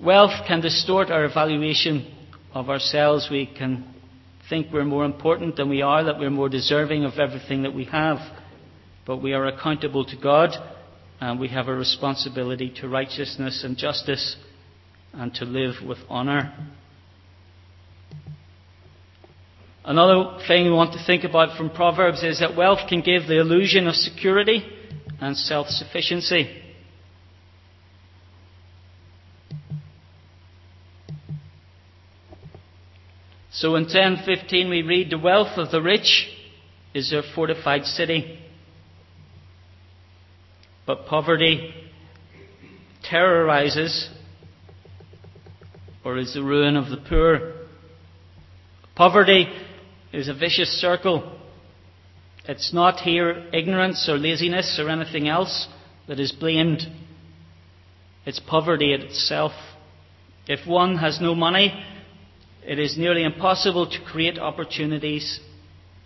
wealth 0.01 0.45
can 0.47 0.61
distort 0.61 1.09
our 1.09 1.25
evaluation 1.25 2.13
of 2.53 2.69
ourselves. 2.69 3.27
We 3.29 3.45
can 3.45 3.93
think 4.49 4.67
we're 4.71 4.85
more 4.85 5.05
important 5.05 5.55
than 5.55 5.69
we 5.69 5.81
are, 5.81 6.03
that 6.03 6.19
we're 6.19 6.29
more 6.29 6.49
deserving 6.49 7.03
of 7.03 7.19
everything 7.19 7.63
that 7.63 7.73
we 7.73 7.85
have. 7.85 8.17
But 9.05 9.17
we 9.17 9.33
are 9.33 9.45
accountable 9.45 10.05
to 10.05 10.15
God, 10.15 10.51
and 11.19 11.39
we 11.39 11.47
have 11.49 11.67
a 11.67 11.73
responsibility 11.73 12.73
to 12.81 12.87
righteousness 12.87 13.63
and 13.63 13.77
justice 13.77 14.35
and 15.13 15.33
to 15.35 15.45
live 15.45 15.75
with 15.85 15.97
honour. 16.09 16.53
Another 19.83 20.39
thing 20.47 20.65
we 20.65 20.71
want 20.71 20.93
to 20.93 21.03
think 21.05 21.23
about 21.23 21.57
from 21.57 21.69
Proverbs 21.69 22.21
is 22.21 22.39
that 22.41 22.57
wealth 22.57 22.89
can 22.89 23.01
give 23.01 23.25
the 23.27 23.39
illusion 23.39 23.87
of 23.87 23.95
security 23.95 24.61
and 25.21 25.35
self 25.35 25.67
sufficiency. 25.67 26.61
So 33.59 33.75
in 33.75 33.87
10:15 33.87 34.69
we 34.69 34.83
read 34.83 35.09
the 35.09 35.17
wealth 35.17 35.57
of 35.57 35.71
the 35.71 35.81
rich 35.81 36.29
is 36.93 37.09
their 37.09 37.23
fortified 37.23 37.85
city. 37.85 38.37
But 40.85 41.07
poverty 41.07 41.73
terrorizes 43.01 44.09
or 46.03 46.19
is 46.19 46.35
the 46.35 46.43
ruin 46.43 46.77
of 46.77 46.89
the 46.89 46.97
poor. 46.97 47.53
Poverty 48.95 49.47
is 50.13 50.27
a 50.27 50.35
vicious 50.35 50.69
circle. 50.79 51.39
It's 52.47 52.71
not 52.71 52.99
here 52.99 53.43
ignorance 53.51 54.07
or 54.07 54.19
laziness 54.19 54.77
or 54.79 54.87
anything 54.87 55.27
else 55.27 55.67
that 56.07 56.19
is 56.19 56.31
blamed. 56.31 56.83
It's 58.23 58.39
poverty 58.39 58.93
itself. 58.93 59.53
If 60.47 60.67
one 60.67 60.97
has 60.97 61.19
no 61.19 61.33
money, 61.33 61.73
it 62.67 62.79
is 62.79 62.97
nearly 62.97 63.23
impossible 63.23 63.89
to 63.89 63.97
create 64.01 64.37
opportunities, 64.37 65.39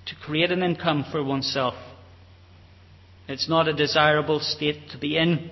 to 0.05 0.15
create 0.15 0.51
an 0.51 0.61
income 0.61 1.03
for 1.11 1.23
oneself. 1.23 1.73
It's 3.27 3.49
not 3.49 3.67
a 3.67 3.73
desirable 3.73 4.39
state 4.39 4.91
to 4.91 4.99
be 4.99 5.17
in. 5.17 5.49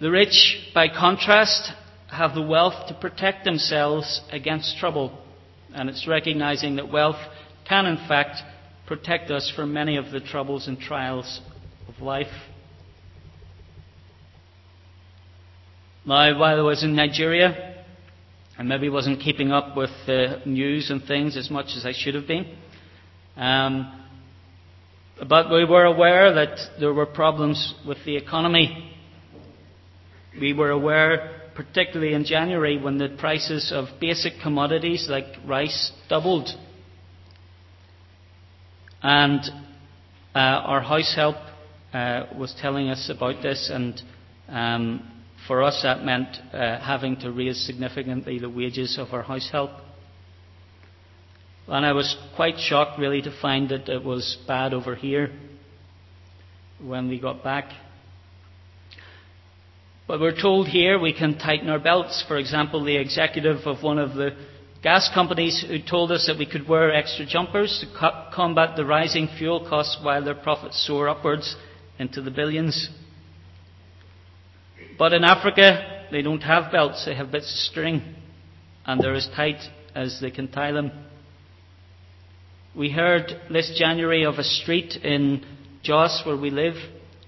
The 0.00 0.10
rich, 0.10 0.70
by 0.74 0.88
contrast, 0.88 1.70
have 2.10 2.34
the 2.34 2.40
wealth 2.40 2.88
to 2.88 2.94
protect 2.94 3.44
themselves 3.44 4.22
against 4.30 4.78
trouble. 4.78 5.18
And 5.74 5.90
it's 5.90 6.08
recognizing 6.08 6.76
that 6.76 6.90
wealth 6.90 7.20
can, 7.68 7.84
in 7.84 7.98
fact, 8.08 8.38
protect 8.86 9.30
us 9.30 9.52
from 9.54 9.74
many 9.74 9.98
of 9.98 10.10
the 10.10 10.20
troubles 10.20 10.66
and 10.66 10.80
trials 10.80 11.42
of 11.88 12.02
life. 12.02 12.32
Now, 16.06 16.38
while 16.38 16.58
I 16.58 16.62
was 16.62 16.82
in 16.82 16.96
Nigeria, 16.96 17.71
I 18.62 18.64
maybe 18.64 18.88
wasn't 18.88 19.18
keeping 19.18 19.50
up 19.50 19.76
with 19.76 19.90
the 20.06 20.40
news 20.46 20.88
and 20.88 21.02
things 21.02 21.36
as 21.36 21.50
much 21.50 21.76
as 21.76 21.84
I 21.84 21.90
should 21.92 22.14
have 22.14 22.28
been. 22.28 22.46
Um, 23.36 24.04
but 25.28 25.50
we 25.50 25.64
were 25.64 25.84
aware 25.84 26.32
that 26.32 26.78
there 26.78 26.94
were 26.94 27.06
problems 27.06 27.74
with 27.84 27.98
the 28.06 28.16
economy. 28.16 28.94
We 30.40 30.52
were 30.52 30.70
aware, 30.70 31.50
particularly 31.56 32.14
in 32.14 32.24
January, 32.24 32.80
when 32.80 32.98
the 32.98 33.08
prices 33.18 33.72
of 33.74 33.98
basic 34.00 34.34
commodities 34.40 35.08
like 35.10 35.24
rice 35.44 35.90
doubled. 36.08 36.48
And 39.02 39.40
uh, 40.36 40.38
our 40.38 40.82
house 40.82 41.12
help 41.16 41.34
uh, 41.92 42.26
was 42.38 42.54
telling 42.62 42.90
us 42.90 43.10
about 43.12 43.42
this, 43.42 43.72
and 43.74 44.00
um, 44.48 45.11
for 45.46 45.62
us, 45.62 45.80
that 45.82 46.04
meant 46.04 46.28
uh, 46.52 46.78
having 46.78 47.16
to 47.20 47.30
raise 47.30 47.66
significantly 47.66 48.38
the 48.38 48.50
wages 48.50 48.98
of 48.98 49.12
our 49.12 49.22
house 49.22 49.48
help. 49.50 49.70
And 51.68 51.86
I 51.86 51.92
was 51.92 52.16
quite 52.36 52.58
shocked, 52.58 52.98
really, 52.98 53.22
to 53.22 53.40
find 53.40 53.68
that 53.70 53.88
it 53.88 54.04
was 54.04 54.36
bad 54.46 54.74
over 54.74 54.94
here 54.94 55.30
when 56.80 57.08
we 57.08 57.20
got 57.20 57.42
back. 57.42 57.70
But 60.08 60.20
we're 60.20 60.38
told 60.38 60.68
here 60.68 60.98
we 60.98 61.12
can 61.12 61.38
tighten 61.38 61.68
our 61.68 61.78
belts. 61.78 62.24
For 62.26 62.36
example, 62.36 62.84
the 62.84 62.96
executive 62.96 63.66
of 63.66 63.82
one 63.82 63.98
of 63.98 64.14
the 64.14 64.36
gas 64.82 65.08
companies 65.14 65.64
who 65.66 65.78
told 65.80 66.10
us 66.10 66.26
that 66.26 66.36
we 66.36 66.46
could 66.46 66.68
wear 66.68 66.92
extra 66.92 67.24
jumpers 67.24 67.78
to 67.80 67.98
co- 67.98 68.28
combat 68.34 68.76
the 68.76 68.84
rising 68.84 69.28
fuel 69.38 69.66
costs 69.68 69.98
while 70.02 70.24
their 70.24 70.34
profits 70.34 70.84
soar 70.86 71.08
upwards 71.08 71.54
into 71.98 72.20
the 72.20 72.32
billions. 72.32 72.90
But 74.98 75.12
in 75.12 75.24
Africa, 75.24 76.06
they 76.10 76.22
don't 76.22 76.42
have 76.42 76.70
belts, 76.70 77.04
they 77.04 77.14
have 77.14 77.32
bits 77.32 77.50
of 77.50 77.70
string, 77.70 78.14
and 78.84 79.02
they're 79.02 79.14
as 79.14 79.28
tight 79.34 79.60
as 79.94 80.18
they 80.20 80.30
can 80.30 80.48
tie 80.48 80.72
them. 80.72 80.90
We 82.74 82.90
heard 82.90 83.32
this 83.50 83.76
January 83.78 84.24
of 84.24 84.36
a 84.36 84.44
street 84.44 84.96
in 85.02 85.44
Jos, 85.82 86.22
where 86.24 86.36
we 86.36 86.50
live, 86.50 86.74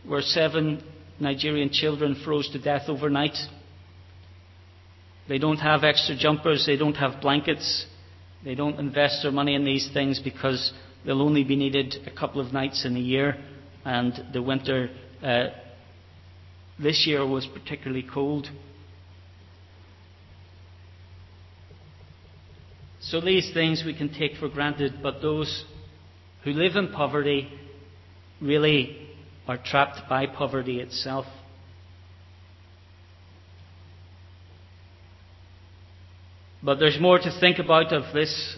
where 0.07 0.23
seven 0.23 0.83
Nigerian 1.21 1.71
children 1.71 2.21
froze 2.25 2.49
to 2.51 2.59
death 2.59 2.89
overnight. 2.89 3.37
They 5.29 5.39
don't 5.39 5.59
have 5.59 5.85
extra 5.85 6.17
jumpers, 6.17 6.67
they 6.67 6.77
don't 6.77 6.97
have 6.97 7.21
blankets, 7.21 7.87
they 8.45 8.55
don't 8.55 8.79
invest 8.79 9.23
their 9.23 9.33
money 9.33 9.55
in 9.55 9.65
these 9.65 9.89
things 9.93 10.21
because 10.23 10.73
they'll 11.05 11.23
only 11.23 11.45
be 11.45 11.57
needed 11.57 11.97
a 12.07 12.11
couple 12.11 12.41
of 12.41 12.53
nights 12.53 12.85
in 12.85 12.97
a 12.97 13.01
year, 13.01 13.37
and 13.85 14.13
the 14.33 14.43
winter 14.43 14.91
uh, 15.23 15.47
this 16.79 17.05
year 17.07 17.27
was 17.27 17.47
particularly 17.47 18.05
cold. 18.13 18.49
So 23.01 23.21
these 23.21 23.53
things 23.53 23.83
we 23.85 23.95
can 23.95 24.13
take 24.13 24.37
for 24.37 24.49
granted, 24.49 24.95
but 25.03 25.21
those 25.21 25.65
who 26.43 26.53
live 26.53 26.75
in 26.77 26.89
poverty 26.89 27.49
really 28.41 29.09
are 29.47 29.59
trapped 29.63 30.09
by 30.09 30.27
poverty 30.27 30.81
itself. 30.81 31.27
But 36.63 36.79
there's 36.79 36.99
more 36.99 37.19
to 37.19 37.41
think 37.41 37.59
about 37.59 37.93
of 37.93 38.15
this. 38.15 38.57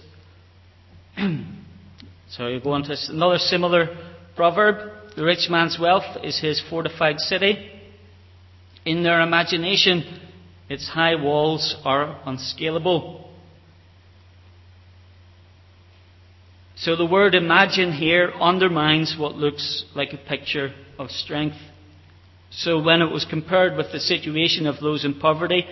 so 2.28 2.46
you 2.46 2.60
go 2.60 2.70
on 2.70 2.84
to 2.84 2.96
another 3.08 3.38
similar 3.38 3.88
proverb. 4.36 5.16
The 5.16 5.24
rich 5.24 5.48
man's 5.50 5.76
wealth 5.80 6.04
is 6.22 6.40
his 6.40 6.62
fortified 6.70 7.18
city. 7.18 7.75
In 8.86 9.02
their 9.02 9.20
imagination, 9.20 10.20
its 10.68 10.88
high 10.88 11.16
walls 11.16 11.74
are 11.84 12.20
unscalable. 12.24 13.28
So 16.76 16.94
the 16.94 17.04
word 17.04 17.34
imagine 17.34 17.90
here 17.90 18.32
undermines 18.40 19.16
what 19.18 19.34
looks 19.34 19.84
like 19.96 20.12
a 20.12 20.16
picture 20.16 20.72
of 21.00 21.10
strength. 21.10 21.56
So 22.50 22.80
when 22.80 23.02
it 23.02 23.10
was 23.10 23.24
compared 23.24 23.76
with 23.76 23.90
the 23.90 23.98
situation 23.98 24.68
of 24.68 24.78
those 24.80 25.04
in 25.04 25.18
poverty, 25.18 25.66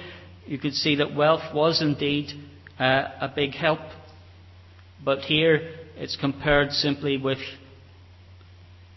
you 0.47 0.59
could 0.59 0.75
see 0.75 0.97
that 0.97 1.15
wealth 1.15 1.55
was 1.55 1.81
indeed 1.81 2.33
uh, 2.81 3.11
a 3.21 3.33
big 3.33 3.55
help. 3.55 3.79
But 5.05 5.21
here 5.21 5.71
it's 5.97 6.17
compared 6.17 6.73
simply 6.73 7.17
with 7.17 7.39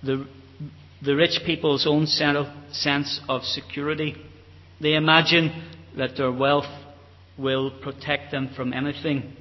the 0.01 0.27
the 1.03 1.15
rich 1.15 1.39
people's 1.45 1.85
own 1.87 2.07
sense 2.07 3.21
of 3.29 3.43
security. 3.43 4.15
They 4.81 4.95
imagine 4.95 5.63
that 5.97 6.17
their 6.17 6.31
wealth 6.31 6.65
will 7.37 7.71
protect 7.81 8.31
them 8.31 8.49
from 8.55 8.73
anything. 8.73 9.35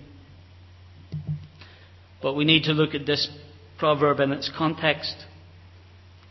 But 2.23 2.35
we 2.35 2.45
need 2.45 2.65
to 2.65 2.73
look 2.73 2.95
at 2.95 3.07
this 3.07 3.29
proverb 3.79 4.21
in 4.21 4.33
its 4.33 4.51
context. 4.57 5.15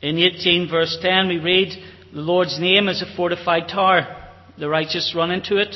In 0.01 0.17
18 0.17 0.69
verse 0.69 0.97
10 1.01 1.27
we 1.27 1.37
read, 1.37 1.71
The 2.13 2.21
Lord's 2.21 2.59
name 2.59 2.87
is 2.87 3.01
a 3.01 3.15
fortified 3.15 3.67
tower. 3.67 4.23
The 4.57 4.69
righteous 4.69 5.13
run 5.15 5.31
into 5.31 5.57
it 5.57 5.75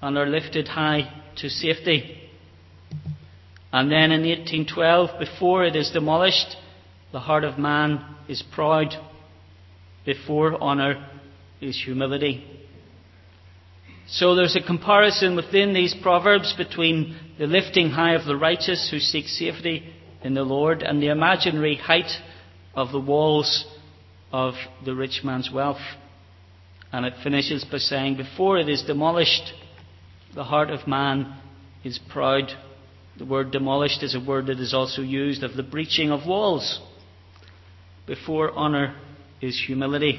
and 0.00 0.16
are 0.16 0.26
lifted 0.26 0.68
high 0.68 1.22
to 1.36 1.48
safety. 1.48 2.18
And 3.72 3.90
then 3.90 4.12
in 4.12 4.22
1812, 4.22 5.18
before 5.18 5.64
it 5.64 5.76
is 5.76 5.90
demolished, 5.90 6.56
the 7.12 7.20
heart 7.20 7.44
of 7.44 7.58
man 7.58 8.04
is 8.28 8.42
proud. 8.54 8.94
Before 10.04 10.54
honour 10.54 11.06
is 11.60 11.80
humility. 11.84 12.44
So 14.06 14.34
there's 14.34 14.56
a 14.56 14.66
comparison 14.66 15.36
within 15.36 15.74
these 15.74 15.94
proverbs 16.02 16.54
between 16.56 17.16
the 17.38 17.46
lifting 17.46 17.90
high 17.90 18.14
of 18.14 18.26
the 18.26 18.36
righteous 18.36 18.88
who 18.90 18.98
seek 18.98 19.26
safety 19.26 19.92
in 20.22 20.34
the 20.34 20.42
Lord 20.42 20.82
and 20.82 21.02
the 21.02 21.08
imaginary 21.08 21.76
height 21.76 22.10
of 22.74 22.90
the 22.90 23.00
walls 23.00 23.66
of 24.32 24.54
the 24.84 24.94
rich 24.94 25.20
man's 25.24 25.50
wealth. 25.52 25.80
And 26.90 27.04
it 27.04 27.14
finishes 27.22 27.64
by 27.70 27.78
saying, 27.78 28.16
Before 28.16 28.58
it 28.58 28.68
is 28.68 28.82
demolished, 28.82 29.52
the 30.34 30.44
heart 30.44 30.70
of 30.70 30.88
man 30.88 31.36
is 31.84 32.00
proud. 32.10 32.50
The 33.18 33.26
word 33.26 33.50
demolished 33.50 34.02
is 34.02 34.14
a 34.14 34.20
word 34.20 34.46
that 34.46 34.58
is 34.58 34.72
also 34.72 35.02
used 35.02 35.42
of 35.42 35.54
the 35.54 35.62
breaching 35.62 36.10
of 36.10 36.26
walls. 36.26 36.80
Before 38.08 38.50
honour 38.50 38.96
is 39.42 39.62
humility. 39.66 40.18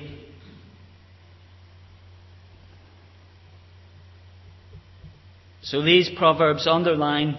So 5.63 5.82
these 5.82 6.10
proverbs 6.15 6.67
underline 6.67 7.30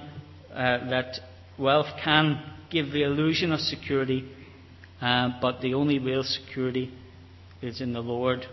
uh, 0.53 0.91
that 0.91 1.21
wealth 1.57 1.87
can 2.03 2.43
give 2.69 2.91
the 2.91 3.05
illusion 3.05 3.53
of 3.53 3.61
security, 3.61 4.29
uh, 5.01 5.31
but 5.41 5.61
the 5.61 5.75
only 5.75 6.01
real 6.01 6.25
security 6.25 6.93
is 7.63 7.81
in 7.81 7.93
the 7.93 8.01
Lord. 8.01 8.45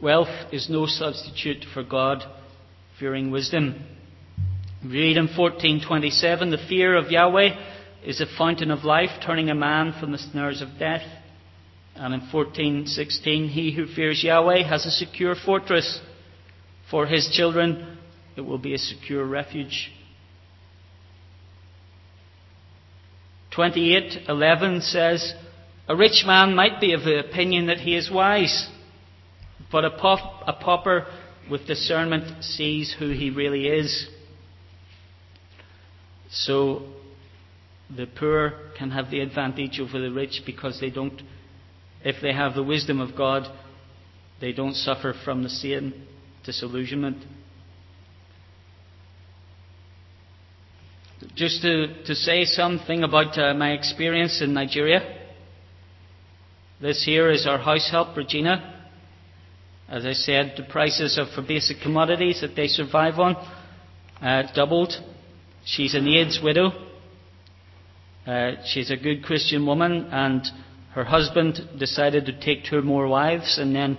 Wealth 0.00 0.52
is 0.52 0.70
no 0.70 0.86
substitute 0.86 1.64
for 1.74 1.82
God 1.82 2.22
fearing 3.00 3.32
wisdom. 3.32 3.84
Read 4.84 5.16
in 5.16 5.28
1427 5.28 6.50
the 6.50 6.58
fear 6.68 6.96
of 6.96 7.12
Yahweh 7.12 7.50
is 8.04 8.20
a 8.20 8.26
fountain 8.36 8.72
of 8.72 8.82
life, 8.82 9.10
turning 9.24 9.48
a 9.48 9.54
man 9.54 9.94
from 10.00 10.10
the 10.10 10.18
snares 10.18 10.60
of 10.60 10.76
death. 10.76 11.02
And 11.94 12.12
in 12.12 12.20
1416, 12.20 13.48
he 13.48 13.70
who 13.70 13.86
fears 13.86 14.24
Yahweh 14.24 14.68
has 14.68 14.84
a 14.84 14.90
secure 14.90 15.36
fortress. 15.36 16.00
For 16.90 17.06
his 17.06 17.30
children, 17.32 17.96
it 18.34 18.40
will 18.40 18.58
be 18.58 18.74
a 18.74 18.78
secure 18.78 19.24
refuge. 19.24 19.92
28:11 23.52 24.82
says, 24.82 25.34
"A 25.86 25.94
rich 25.94 26.24
man 26.26 26.56
might 26.56 26.80
be 26.80 26.92
of 26.92 27.04
the 27.04 27.20
opinion 27.20 27.66
that 27.66 27.80
he 27.80 27.94
is 27.94 28.10
wise, 28.10 28.68
but 29.70 29.84
a, 29.84 29.90
pop, 29.90 30.42
a 30.48 30.54
pauper 30.54 31.06
with 31.48 31.68
discernment 31.68 32.42
sees 32.42 32.92
who 32.94 33.10
he 33.10 33.30
really 33.30 33.68
is." 33.68 34.08
So 36.32 36.82
the 37.94 38.06
poor 38.06 38.54
can 38.78 38.90
have 38.90 39.10
the 39.10 39.20
advantage 39.20 39.78
over 39.78 40.00
the 40.00 40.10
rich 40.10 40.42
because 40.46 40.80
they 40.80 40.90
don't, 40.90 41.20
if 42.04 42.16
they 42.22 42.32
have 42.32 42.54
the 42.54 42.62
wisdom 42.62 43.00
of 43.00 43.14
God, 43.16 43.46
they 44.40 44.52
don't 44.52 44.74
suffer 44.74 45.14
from 45.24 45.42
the 45.42 45.50
same 45.50 45.92
disillusionment. 46.44 47.18
Just 51.36 51.62
to, 51.62 52.02
to 52.04 52.14
say 52.14 52.44
something 52.44 53.04
about 53.04 53.38
uh, 53.38 53.54
my 53.54 53.72
experience 53.72 54.40
in 54.42 54.54
Nigeria. 54.54 55.18
This 56.80 57.04
here 57.04 57.30
is 57.30 57.46
our 57.46 57.58
house 57.58 57.88
help, 57.90 58.16
Regina. 58.16 58.88
As 59.88 60.04
I 60.04 60.14
said, 60.14 60.54
the 60.56 60.64
prices 60.64 61.18
of, 61.18 61.28
for 61.34 61.42
basic 61.42 61.80
commodities 61.80 62.40
that 62.40 62.56
they 62.56 62.66
survive 62.66 63.18
on 63.20 63.36
uh, 64.20 64.50
doubled. 64.54 64.94
She's 65.64 65.94
an 65.94 66.08
AIDS 66.08 66.40
widow. 66.42 66.72
Uh, 68.26 68.52
she's 68.64 68.90
a 68.90 68.96
good 68.96 69.22
Christian 69.22 69.64
woman, 69.64 70.08
and 70.10 70.44
her 70.92 71.04
husband 71.04 71.60
decided 71.78 72.26
to 72.26 72.40
take 72.40 72.64
two 72.64 72.82
more 72.82 73.06
wives, 73.06 73.58
and 73.58 73.74
then 73.74 73.96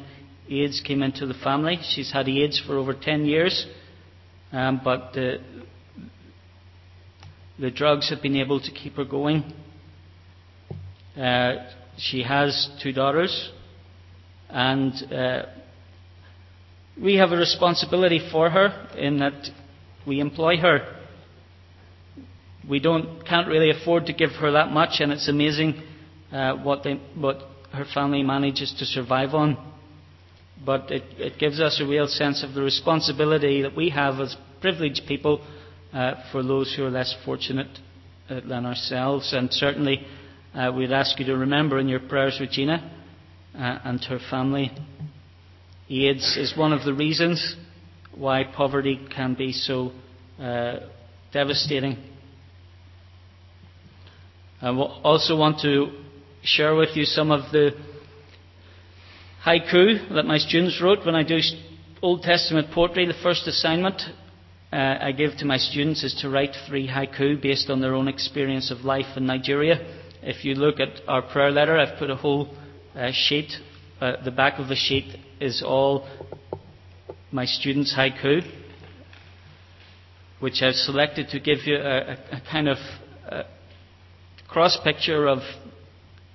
AIDS 0.50 0.82
came 0.86 1.02
into 1.02 1.26
the 1.26 1.34
family. 1.34 1.80
She's 1.82 2.12
had 2.12 2.28
AIDS 2.28 2.62
for 2.66 2.78
over 2.78 2.94
10 2.94 3.26
years, 3.26 3.66
um, 4.52 4.82
but 4.84 5.14
the, 5.14 5.42
the 7.58 7.72
drugs 7.72 8.10
have 8.10 8.22
been 8.22 8.36
able 8.36 8.60
to 8.60 8.72
keep 8.72 8.96
her 8.96 9.06
going. 9.06 9.54
Uh, 11.18 11.70
she 11.98 12.24
has 12.24 12.70
two 12.82 12.92
daughters, 12.92 13.52
and 14.50 14.94
uh, 15.14 15.44
we 17.02 17.16
have 17.16 17.32
a 17.32 17.38
responsibility 17.38 18.20
for 18.32 18.50
her 18.50 18.90
in 18.98 19.20
that 19.20 19.50
we 20.06 20.20
employ 20.20 20.58
her 20.58 20.93
we 22.68 22.80
don't, 22.80 23.26
can't 23.28 23.48
really 23.48 23.70
afford 23.70 24.06
to 24.06 24.14
give 24.14 24.32
her 24.32 24.52
that 24.52 24.72
much, 24.72 25.00
and 25.00 25.12
it's 25.12 25.28
amazing 25.28 25.82
uh, 26.32 26.56
what, 26.56 26.84
they, 26.84 26.94
what 27.16 27.42
her 27.74 27.86
family 27.94 28.24
manages 28.24 28.74
to 28.80 28.86
survive 28.86 29.34
on. 29.34 29.58
But 30.66 30.92
it, 30.92 31.04
it, 31.18 31.40
gives 31.40 31.60
us 31.60 31.82
a 31.84 31.88
real 31.88 32.08
sense 32.08 32.44
of 32.44 32.54
the 32.54 32.62
responsibility 32.62 33.64
that 33.64 33.76
we 33.76 33.90
have 33.90 34.20
as 34.20 34.36
privileged 34.62 35.02
people 35.08 35.46
uh, 35.92 36.14
for 36.32 36.42
those 36.42 36.74
who 36.76 36.86
are 36.86 36.90
less 36.90 37.14
fortunate 37.26 37.80
uh, 38.30 38.40
than 38.48 38.66
ourselves. 38.66 39.34
And 39.34 39.52
certainly, 39.52 40.06
uh, 40.54 40.72
we'd 40.76 40.94
ask 40.94 41.20
you 41.20 41.26
to 41.26 41.36
remember 41.36 41.80
in 41.80 41.90
your 41.90 42.00
prayers 42.00 42.38
Regina 42.40 42.92
uh, 43.56 43.80
and 43.84 44.02
her 44.06 44.20
family. 44.30 44.72
AIDS 45.90 46.38
is 46.38 46.58
one 46.58 46.72
of 46.72 46.86
the 46.86 46.94
reasons 46.94 47.58
why 48.16 48.44
poverty 48.46 49.06
can 49.14 49.34
be 49.34 49.52
so 49.52 49.92
devastating 51.32 51.98
I 54.64 54.70
also 54.70 55.36
want 55.36 55.60
to 55.64 55.92
share 56.42 56.74
with 56.74 56.96
you 56.96 57.04
some 57.04 57.32
of 57.32 57.52
the 57.52 57.72
haiku 59.46 60.16
that 60.16 60.24
my 60.24 60.38
students 60.38 60.80
wrote 60.82 61.06
when 61.06 61.16
I 61.16 61.24
do 61.24 61.38
Old 62.02 62.22
Testament 62.22 62.72
poetry. 62.72 63.06
The 63.06 63.14
first 63.22 63.46
assignment 63.46 64.02
uh, 64.72 64.76
I 65.02 65.12
give 65.12 65.36
to 65.40 65.46
my 65.46 65.58
students 65.58 66.06
is 66.06 66.14
to 66.22 66.30
write 66.30 66.56
three 66.66 66.88
haiku 66.88 67.42
based 67.42 67.70
on 67.70 67.82
their 67.82 67.94
own 67.94 68.08
experience 68.08 68.72
of 68.72 68.86
life 68.86 69.18
in 69.18 69.26
Nigeria. 69.26 69.86
If 70.22 70.46
you 70.46 70.56
look 70.56 70.80
at 70.80 71.02
our 71.10 71.24
prayer 71.24 71.52
letter, 71.52 71.78
I've 71.78 72.00
put 72.00 72.10
a 72.10 72.16
whole 72.16 72.56
uh, 72.96 73.12
sheet. 73.12 73.52
Uh, 74.00 74.24
the 74.24 74.32
back 74.32 74.60
of 74.60 74.70
the 74.70 74.78
sheet 74.78 75.14
is 75.42 75.62
all 75.62 76.08
my 77.34 77.44
students' 77.44 77.94
haiku, 77.94 78.50
which 80.40 80.62
I've 80.62 80.76
selected 80.76 81.28
to 81.32 81.42
give 81.42 81.66
you 81.66 81.76
a, 81.76 82.14
a, 82.32 82.42
kind 82.50 82.70
of 82.70 82.78
cross 84.48 84.78
picture 84.84 85.28
of 85.28 85.40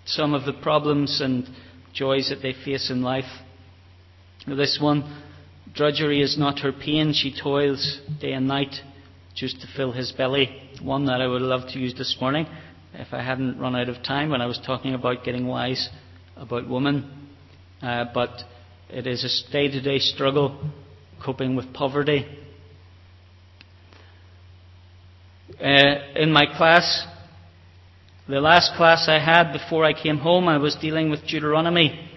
some 0.04 0.34
of 0.34 0.44
the 0.44 0.52
problems 0.52 1.20
and 1.20 1.48
joys 1.92 2.30
that 2.30 2.42
they 2.42 2.54
face 2.64 2.90
in 2.90 3.02
life. 3.02 3.30
This 4.46 4.78
one, 4.80 5.22
drudgery 5.74 6.22
is 6.22 6.38
not 6.38 6.60
her 6.60 6.72
pain, 6.72 7.12
she 7.12 7.34
toils 7.38 8.00
day 8.20 8.32
and 8.32 8.48
night 8.48 8.74
just 9.34 9.60
to 9.60 9.66
fill 9.76 9.92
his 9.92 10.12
belly. 10.12 10.70
One 10.82 11.06
that 11.06 11.20
I 11.20 11.26
would 11.26 11.42
love 11.42 11.68
to 11.72 11.78
use 11.78 11.94
this 11.94 12.16
morning 12.20 12.46
if 12.94 13.12
I 13.12 13.22
hadn't 13.22 13.58
run 13.58 13.76
out 13.76 13.88
of 13.88 14.02
time 14.02 14.30
when 14.30 14.40
I 14.40 14.46
was 14.46 14.60
talking 14.64 14.94
about 14.94 15.24
getting 15.24 15.46
wise 15.46 15.88
about 16.36 16.68
women. 16.68 17.28
Uh, 17.82 18.06
but 18.12 18.30
it 18.88 19.06
is 19.06 19.24
a 19.24 19.52
day 19.52 19.68
to 19.68 19.80
day 19.80 19.98
struggle 19.98 20.58
coping 21.24 21.56
with 21.56 21.72
poverty. 21.72 22.26
Uh, 25.60 26.14
in 26.16 26.32
my 26.32 26.46
class, 26.56 27.06
the 28.28 28.40
last 28.40 28.74
class 28.76 29.08
I 29.08 29.18
had 29.18 29.52
before 29.52 29.84
I 29.84 29.94
came 29.94 30.18
home, 30.18 30.48
I 30.48 30.58
was 30.58 30.76
dealing 30.76 31.08
with 31.08 31.26
Deuteronomy. 31.26 32.10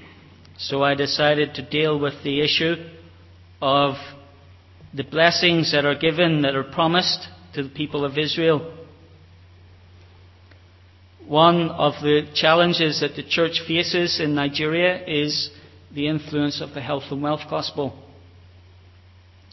So 0.57 0.83
I 0.83 0.93
decided 0.93 1.55
to 1.55 1.61
deal 1.67 1.97
with 1.97 2.21
the 2.23 2.41
issue 2.41 2.75
of 3.61 3.95
the 4.93 5.03
blessings 5.03 5.71
that 5.71 5.85
are 5.85 5.95
given, 5.95 6.41
that 6.41 6.53
are 6.53 6.65
promised 6.65 7.27
to 7.53 7.63
the 7.63 7.69
people 7.69 8.03
of 8.03 8.17
Israel. 8.17 8.77
One 11.25 11.69
of 11.69 11.93
the 12.01 12.29
challenges 12.35 12.99
that 12.99 13.15
the 13.15 13.23
church 13.23 13.61
faces 13.65 14.19
in 14.19 14.35
Nigeria 14.35 15.05
is 15.07 15.49
the 15.95 16.09
influence 16.09 16.59
of 16.59 16.73
the 16.73 16.81
health 16.81 17.03
and 17.09 17.23
wealth 17.23 17.49
gospel. 17.49 17.97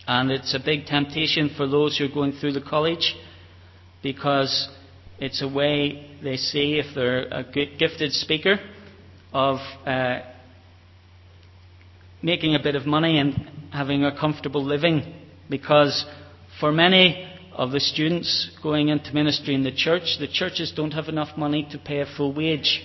And 0.08 0.32
it's 0.32 0.54
a 0.54 0.60
big 0.60 0.86
temptation 0.86 1.50
for 1.56 1.68
those 1.68 1.96
who 1.96 2.06
are 2.06 2.12
going 2.12 2.32
through 2.32 2.54
the 2.54 2.60
college 2.60 3.14
because 4.02 4.68
it's 5.20 5.42
a 5.42 5.48
way 5.48 6.16
they 6.22 6.36
see, 6.36 6.78
if 6.78 6.94
they're 6.94 7.26
a 7.26 7.42
gifted 7.42 8.12
speaker, 8.12 8.58
of 9.32 9.58
uh, 9.86 10.20
making 12.22 12.54
a 12.54 12.62
bit 12.62 12.74
of 12.74 12.86
money 12.86 13.18
and 13.18 13.34
having 13.72 14.04
a 14.04 14.16
comfortable 14.18 14.64
living. 14.64 15.14
Because 15.50 16.06
for 16.60 16.70
many 16.70 17.28
of 17.52 17.72
the 17.72 17.80
students 17.80 18.50
going 18.62 18.88
into 18.88 19.12
ministry 19.12 19.54
in 19.54 19.64
the 19.64 19.72
church, 19.74 20.18
the 20.20 20.28
churches 20.28 20.72
don't 20.74 20.92
have 20.92 21.08
enough 21.08 21.36
money 21.36 21.66
to 21.72 21.78
pay 21.78 22.00
a 22.00 22.06
full 22.16 22.32
wage. 22.32 22.80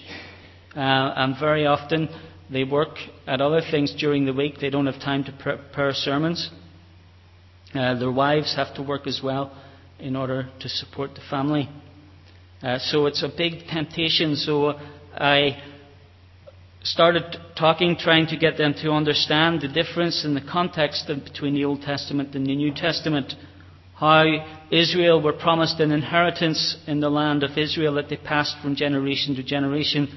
Uh, 0.75 0.79
and 0.79 1.35
very 1.39 1.67
often 1.67 2.09
they 2.49 2.63
work 2.63 2.97
at 3.27 3.41
other 3.41 3.61
things 3.69 3.93
during 3.99 4.25
the 4.25 4.33
week. 4.33 4.55
They 4.59 4.71
don't 4.71 4.87
have 4.87 4.99
time 4.99 5.23
to 5.25 5.31
prepare 5.31 5.93
sermons. 5.93 6.49
Uh, 7.75 7.97
their 7.99 8.11
wives 8.11 8.55
have 8.55 8.73
to 8.75 8.83
work 8.83 9.07
as 9.07 9.21
well 9.23 9.55
in 9.99 10.15
order 10.15 10.49
to 10.59 10.69
support 10.69 11.13
the 11.15 11.21
family. 11.29 11.69
Uh, 12.63 12.79
so 12.79 13.07
it's 13.07 13.21
a 13.21 13.27
big 13.27 13.67
temptation. 13.67 14.37
So 14.37 14.79
I 15.13 15.61
started 16.81 17.35
talking, 17.57 17.97
trying 17.97 18.27
to 18.27 18.37
get 18.37 18.57
them 18.57 18.73
to 18.75 18.91
understand 18.91 19.59
the 19.59 19.67
difference 19.67 20.23
in 20.23 20.33
the 20.33 20.41
context 20.41 21.07
between 21.07 21.55
the 21.55 21.65
Old 21.65 21.81
Testament 21.81 22.33
and 22.35 22.45
the 22.45 22.55
New 22.55 22.73
Testament. 22.73 23.33
how 23.95 24.23
Israel 24.71 25.21
were 25.21 25.33
promised 25.33 25.81
an 25.81 25.91
inheritance 25.91 26.77
in 26.87 27.01
the 27.01 27.09
land 27.09 27.43
of 27.43 27.57
Israel 27.57 27.95
that 27.95 28.07
they 28.09 28.15
passed 28.15 28.55
from 28.61 28.77
generation 28.77 29.35
to 29.35 29.43
generation. 29.43 30.07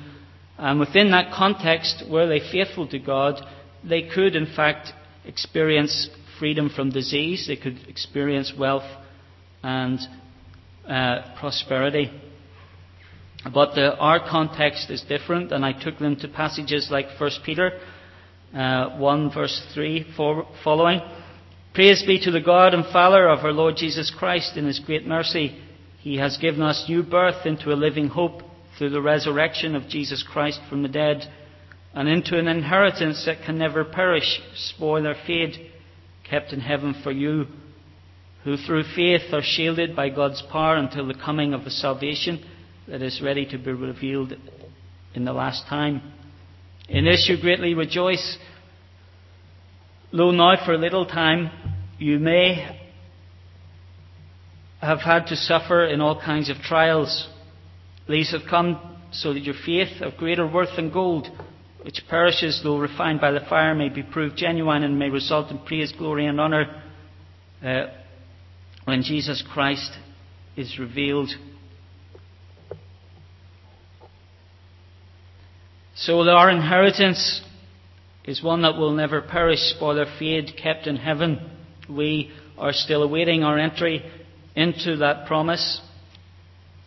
And 0.57 0.79
within 0.79 1.11
that 1.11 1.33
context, 1.33 2.05
were 2.09 2.29
they 2.29 2.39
faithful 2.39 2.87
to 2.89 2.99
God, 3.01 3.45
they 3.83 4.03
could 4.03 4.37
in 4.37 4.47
fact 4.47 4.93
experience 5.25 6.09
freedom 6.39 6.71
from 6.71 6.91
disease, 6.91 7.47
they 7.49 7.57
could 7.57 7.89
experience 7.89 8.53
wealth 8.57 8.89
and 9.65 9.99
uh, 10.89 11.35
prosperity. 11.41 12.11
But 13.53 13.75
the, 13.75 13.97
our 13.97 14.19
context 14.19 14.91
is 14.91 15.03
different, 15.03 15.53
and 15.53 15.65
I 15.65 15.73
took 15.73 15.99
them 15.99 16.17
to 16.17 16.29
passages 16.29 16.89
like 16.91 17.07
1 17.19 17.31
Peter 17.45 17.79
uh, 18.55 18.97
1, 18.97 19.33
verse 19.33 19.67
3 19.75 20.15
for, 20.17 20.49
following. 20.65 21.01
Praise 21.75 22.03
be 22.07 22.19
to 22.25 22.31
the 22.31 22.41
God 22.41 22.75
and 22.75 22.85
Father 22.87 23.29
of 23.29 23.45
our 23.45 23.53
Lord 23.53 23.77
Jesus 23.77 24.13
Christ. 24.17 24.57
In 24.57 24.67
his 24.67 24.81
great 24.81 25.07
mercy, 25.07 25.61
he 26.01 26.17
has 26.17 26.39
given 26.39 26.63
us 26.63 26.87
new 26.89 27.03
birth 27.03 27.47
into 27.47 27.73
a 27.73 27.75
living 27.75 28.09
hope 28.09 28.43
through 28.79 28.91
the 28.91 29.03
resurrection 29.03 29.77
of 29.77 29.89
Jesus 29.89 30.25
Christ 30.27 30.61
from 30.69 30.83
the 30.83 30.89
dead, 30.89 31.23
and 31.95 32.09
into 32.09 32.39
an 32.39 32.49
inheritance 32.49 33.25
that 33.27 33.45
can 33.45 33.59
never 33.59 33.85
perish, 33.85 34.41
spoil, 34.55 35.07
or 35.07 35.15
fade, 35.27 35.71
kept 36.29 36.53
in 36.53 36.61
heaven 36.61 36.95
for 37.03 37.13
you, 37.13 37.47
who 38.45 38.57
through 38.57 38.85
faith 38.95 39.33
are 39.33 39.43
shielded 39.43 39.95
by 39.95 40.09
God's 40.09 40.43
power 40.51 40.77
until 40.77 41.07
the 41.07 41.15
coming 41.15 41.55
of 41.55 41.65
the 41.65 41.71
salvation 41.71 42.45
that 42.89 43.03
is 43.03 43.21
ready 43.23 43.47
to 43.47 43.59
be 43.59 43.73
revealed 43.73 44.35
in 45.15 45.25
the 45.25 45.33
last 45.33 45.67
time. 45.69 46.03
In 46.89 47.05
this 47.05 47.27
you 47.29 47.41
greatly 47.41 47.75
rejoice, 47.75 48.39
though 50.13 50.31
now 50.31 50.55
for 50.65 50.75
a 50.75 50.79
little 50.79 51.07
time 51.07 51.51
you 51.99 52.19
may 52.19 52.81
have 54.81 55.01
had 55.01 55.27
to 55.27 55.37
suffer 55.37 55.85
in 55.85 56.01
all 56.01 56.21
kinds 56.21 56.49
of 56.49 56.59
trials. 56.59 57.29
These 58.09 58.31
have 58.33 58.49
come 58.49 58.99
so 59.11 59.35
that 59.35 59.43
your 59.43 59.55
faith, 59.65 60.01
of 60.01 60.17
greater 60.17 60.47
worth 60.47 60.77
than 60.77 60.93
gold, 60.93 61.27
which 61.83 62.03
perishes 62.09 62.61
though 62.63 62.79
refined 62.79 63.21
by 63.21 63.33
the 63.33 63.41
fire, 63.49 63.75
may 63.75 63.89
be 63.89 64.03
proved 64.03 64.37
genuine 64.37 64.85
and 64.85 64.99
may 64.99 65.09
result 65.09 65.51
in 65.51 65.59
praise, 65.59 65.93
glory, 65.93 66.27
and 66.27 66.39
honour 66.39 66.83
uh, 67.65 67.87
when 68.85 69.03
Jesus 69.03 69.43
Christ 69.53 69.91
is 70.57 70.79
revealed. 70.79 71.31
So 75.99 76.21
our 76.29 76.51
inheritance 76.51 77.41
is 78.27 78.43
one 78.43 78.61
that 78.63 78.77
will 78.77 78.93
never 78.93 79.23
perish, 79.23 79.61
spoil 79.61 79.99
or 79.99 80.07
fade, 80.19 80.53
kept 80.63 80.87
in 80.87 80.97
heaven. 80.97 81.41
We 81.89 82.31
are 82.59 82.75
still 82.75 83.03
awaiting 83.03 83.43
our 83.43 83.59
entry 83.59 84.05
into 84.55 84.99
that 84.99 85.27
promise. 85.27 85.81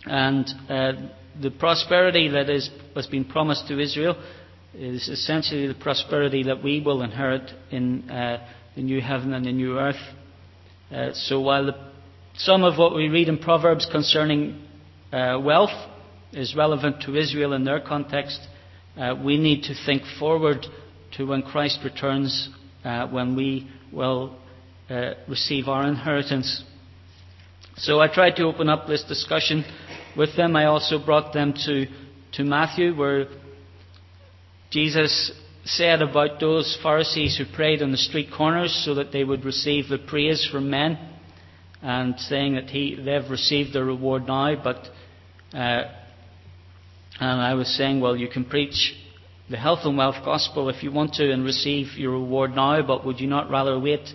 And 0.05 0.47
uh, 0.69 0.91
the 1.41 1.49
prosperity 1.49 2.29
that 2.29 2.51
is, 2.51 2.69
has 2.93 3.07
been 3.07 3.25
promised 3.25 3.67
to 3.69 3.79
Israel 3.79 4.15
is 4.75 5.09
essentially 5.09 5.65
the 5.65 5.73
prosperity 5.73 6.43
that 6.43 6.63
we 6.63 6.79
will 6.79 7.01
inherit 7.01 7.49
in 7.71 8.07
uh, 8.11 8.47
the 8.75 8.83
new 8.83 9.01
heaven 9.01 9.33
and 9.33 9.43
the 9.43 9.51
new 9.51 9.79
earth. 9.79 9.95
Uh, 10.91 11.13
so 11.13 11.41
while 11.41 11.65
the, 11.65 11.91
some 12.35 12.63
of 12.63 12.77
what 12.77 12.93
we 12.93 13.07
read 13.07 13.27
in 13.27 13.39
Proverbs 13.39 13.87
concerning 13.91 14.61
uh, 15.11 15.39
wealth 15.43 15.73
is 16.31 16.55
relevant 16.55 17.01
to 17.01 17.15
Israel 17.15 17.53
in 17.53 17.63
their 17.63 17.79
context, 17.79 18.39
uh, 18.99 19.15
we 19.23 19.37
need 19.37 19.63
to 19.63 19.73
think 19.85 20.03
forward 20.19 20.65
to 21.13 21.25
when 21.25 21.41
Christ 21.41 21.79
returns, 21.83 22.49
uh, 22.83 23.07
when 23.07 23.35
we 23.35 23.69
will 23.91 24.37
uh, 24.89 25.13
receive 25.27 25.67
our 25.67 25.87
inheritance. 25.87 26.63
So 27.77 28.01
I 28.01 28.13
tried 28.13 28.35
to 28.35 28.43
open 28.43 28.67
up 28.67 28.87
this 28.87 29.03
discussion 29.03 29.63
with 30.17 30.35
them. 30.35 30.55
I 30.55 30.65
also 30.65 31.03
brought 31.03 31.33
them 31.33 31.53
to, 31.65 31.85
to 32.33 32.43
Matthew, 32.43 32.93
where 32.95 33.27
Jesus 34.69 35.31
said 35.63 36.01
about 36.01 36.39
those 36.39 36.77
Pharisees 36.83 37.37
who 37.37 37.45
prayed 37.55 37.81
on 37.81 37.91
the 37.91 37.97
street 37.97 38.29
corners 38.35 38.83
so 38.85 38.95
that 38.95 39.11
they 39.11 39.23
would 39.23 39.45
receive 39.45 39.87
the 39.87 39.97
praise 39.97 40.47
from 40.51 40.69
men, 40.69 40.97
and 41.81 42.19
saying 42.19 42.55
that 42.55 42.69
he, 42.69 42.95
they've 42.95 43.29
received 43.29 43.73
their 43.73 43.85
reward 43.85 44.27
now, 44.27 44.61
but 44.61 44.89
uh, 45.57 45.83
and 47.19 47.41
I 47.41 47.53
was 47.53 47.67
saying, 47.75 47.99
well, 47.99 48.15
you 48.15 48.27
can 48.27 48.45
preach 48.45 48.95
the 49.49 49.57
health 49.57 49.79
and 49.83 49.97
wealth 49.97 50.23
gospel 50.23 50.69
if 50.69 50.83
you 50.83 50.91
want 50.91 51.13
to 51.13 51.31
and 51.31 51.43
receive 51.43 51.97
your 51.97 52.11
reward 52.11 52.55
now, 52.55 52.81
but 52.85 53.05
would 53.05 53.19
you 53.19 53.27
not 53.27 53.49
rather 53.49 53.79
wait 53.79 54.07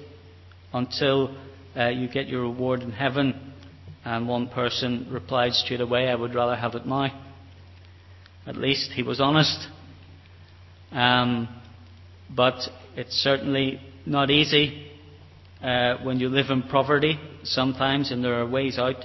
until 0.72 1.37
uh, 1.76 1.88
you 1.88 2.09
get 2.09 2.28
your 2.28 2.42
reward 2.42 2.83
in 2.83 2.92
heaven? 2.92 3.52
And 4.04 4.28
one 4.28 4.48
person 4.48 5.09
replied 5.11 5.54
straight 5.54 5.80
away, 5.80 6.09
I 6.09 6.14
would 6.14 6.35
rather 6.35 6.54
have 6.54 6.74
it 6.74 6.87
now. 6.87 7.09
At 8.46 8.57
least 8.57 8.92
he 8.92 9.02
was 9.02 9.20
honest. 9.20 9.66
Um, 10.92 11.48
but 12.35 12.61
it's 12.94 13.14
certainly 13.14 13.80
not 14.07 14.30
easy 14.30 14.90
uh, 15.62 15.96
when 16.02 16.20
you 16.20 16.28
live 16.28 16.50
in 16.50 16.62
poverty 16.62 17.18
sometimes, 17.42 18.12
and 18.12 18.22
there 18.22 18.40
are 18.40 18.46
ways 18.46 18.78
out 18.78 19.04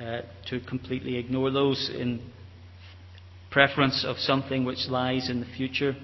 uh, 0.00 0.22
to 0.48 0.60
completely 0.60 1.16
ignore 1.16 1.50
those 1.50 1.90
in 1.94 2.20
preference 3.52 4.04
of 4.04 4.16
something 4.16 4.64
which 4.64 4.88
lies 4.88 5.28
in 5.30 5.40
the 5.40 5.46
future. 5.46 5.94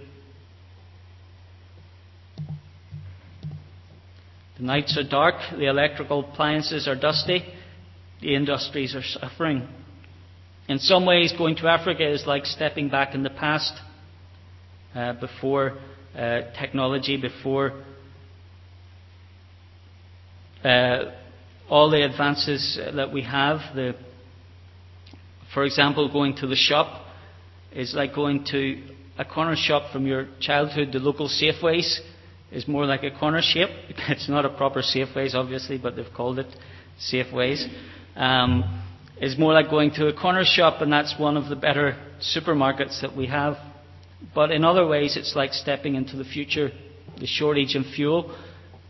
The 4.59 4.65
nights 4.65 4.99
are 4.99 5.09
dark, 5.09 5.37
the 5.57 5.67
electrical 5.67 6.21
appliances 6.21 6.87
are 6.87 6.97
dusty, 6.97 7.43
the 8.21 8.35
industries 8.35 8.95
are 8.95 9.03
suffering. 9.03 9.67
In 10.69 10.79
some 10.79 11.07
ways, 11.07 11.33
going 11.37 11.57
to 11.57 11.69
Africa 11.69 12.07
is 12.07 12.25
like 12.27 12.45
stepping 12.45 12.91
back 12.91 13.15
in 13.15 13.23
the 13.23 13.31
past 13.31 13.73
uh, 14.95 15.15
before 15.15 15.79
uh, 16.15 16.41
technology, 16.61 17.17
before 17.17 17.85
uh, 20.65 21.13
all 21.71 21.91
the 21.91 22.05
advances 22.05 22.79
that 22.95 23.13
we 23.13 23.23
have. 23.23 23.61
The, 23.75 23.95
for 25.55 25.65
example, 25.65 26.13
going 26.13 26.37
to 26.37 26.47
the 26.47 26.57
shop 26.57 27.07
is 27.73 27.95
like 27.95 28.15
going 28.15 28.45
to 28.53 28.83
a 29.19 29.25
corner 29.25 29.57
shop 29.57 29.93
from 29.93 30.07
your 30.07 30.29
childhood. 30.41 30.91
The 30.93 30.99
local 30.99 31.29
Safeways 31.29 32.01
is 32.53 32.67
more 32.67 32.87
like 32.87 33.03
a 33.03 33.11
corner 33.11 33.43
shop. 33.43 33.71
It's 34.09 34.29
not 34.29 34.45
a 34.45 34.51
proper 34.51 34.81
Safeways, 34.81 35.35
obviously, 35.35 35.79
but 35.79 35.97
they've 35.97 36.13
called 36.15 36.39
it 36.39 36.47
Safeways. 37.01 37.67
Um, 38.17 38.85
more 39.37 39.53
like 39.53 39.71
going 39.71 39.91
to 39.93 40.07
a 40.07 40.13
corner 40.13 40.45
shop, 40.45 40.81
and 40.81 40.93
that's 40.93 41.15
one 41.19 41.37
of 41.37 41.49
the 41.49 41.57
better 41.57 41.97
supermarkets 42.21 43.01
that 43.01 43.17
we 43.17 43.27
have. 43.27 43.57
But 44.35 44.51
in 44.51 44.65
other 44.65 44.87
ways, 44.87 45.17
it's 45.17 45.35
like 45.37 45.53
stepping 45.53 45.95
into 45.95 46.17
the 46.17 46.25
future. 46.25 46.71
The 47.19 47.27
shortage 47.27 47.75
in 47.75 47.85
fuel, 47.85 48.37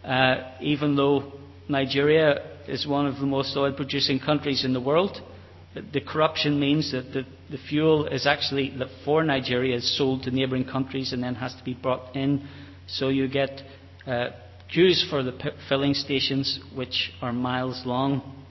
uh, 0.05 0.37
even 0.61 0.97
though 0.97 1.33
Nigeria 1.69 2.59
is 2.67 2.87
one 2.87 3.07
of 3.07 3.17
the 3.19 3.27
most 3.27 3.57
oil 3.57 3.73
producing 3.73 4.21
countries 4.21 4.64
in 4.64 4.73
the 4.73 4.81
world, 4.81 5.21
the 5.75 6.01
corruption 6.01 6.59
means 6.59 6.93
that 6.93 7.13
the, 7.13 7.25
the 7.51 7.59
fuel 7.59 8.07
is 8.07 8.27
actually 8.27 8.75
for 9.05 9.23
Nigeria 9.23 9.77
is 9.77 9.97
sold 9.97 10.23
to 10.25 10.31
neighbouring 10.31 10.65
countries 10.65 11.13
and 11.13 11.23
then 11.23 11.35
has 11.35 11.55
to 11.55 11.65
be 11.65 11.75
brought 11.75 12.17
in. 12.17 12.49
So 12.87 13.09
you 13.09 13.29
get 13.29 13.63
uh, 14.07 14.31
queues 14.73 15.07
for 15.11 15.23
the 15.23 15.33
p- 15.33 15.51
filling 15.69 15.95
stations, 15.95 16.59
which 16.75 17.13
are 17.21 17.33
miles 17.33 17.83
long. 17.85 18.45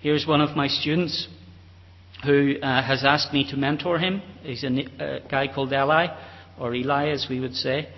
Here's 0.00 0.26
one 0.26 0.40
of 0.40 0.56
my 0.56 0.68
students 0.68 1.28
who 2.24 2.56
uh, 2.62 2.82
has 2.82 3.04
asked 3.04 3.32
me 3.32 3.48
to 3.50 3.56
mentor 3.56 3.98
him. 3.98 4.22
He's 4.42 4.64
a, 4.64 4.68
a, 4.68 5.28
guy 5.28 5.48
called 5.52 5.72
Eli, 5.72 6.08
or 6.58 6.74
Eli 6.74 7.08
as 7.08 7.26
we 7.28 7.40
would 7.40 7.54
say. 7.54 7.88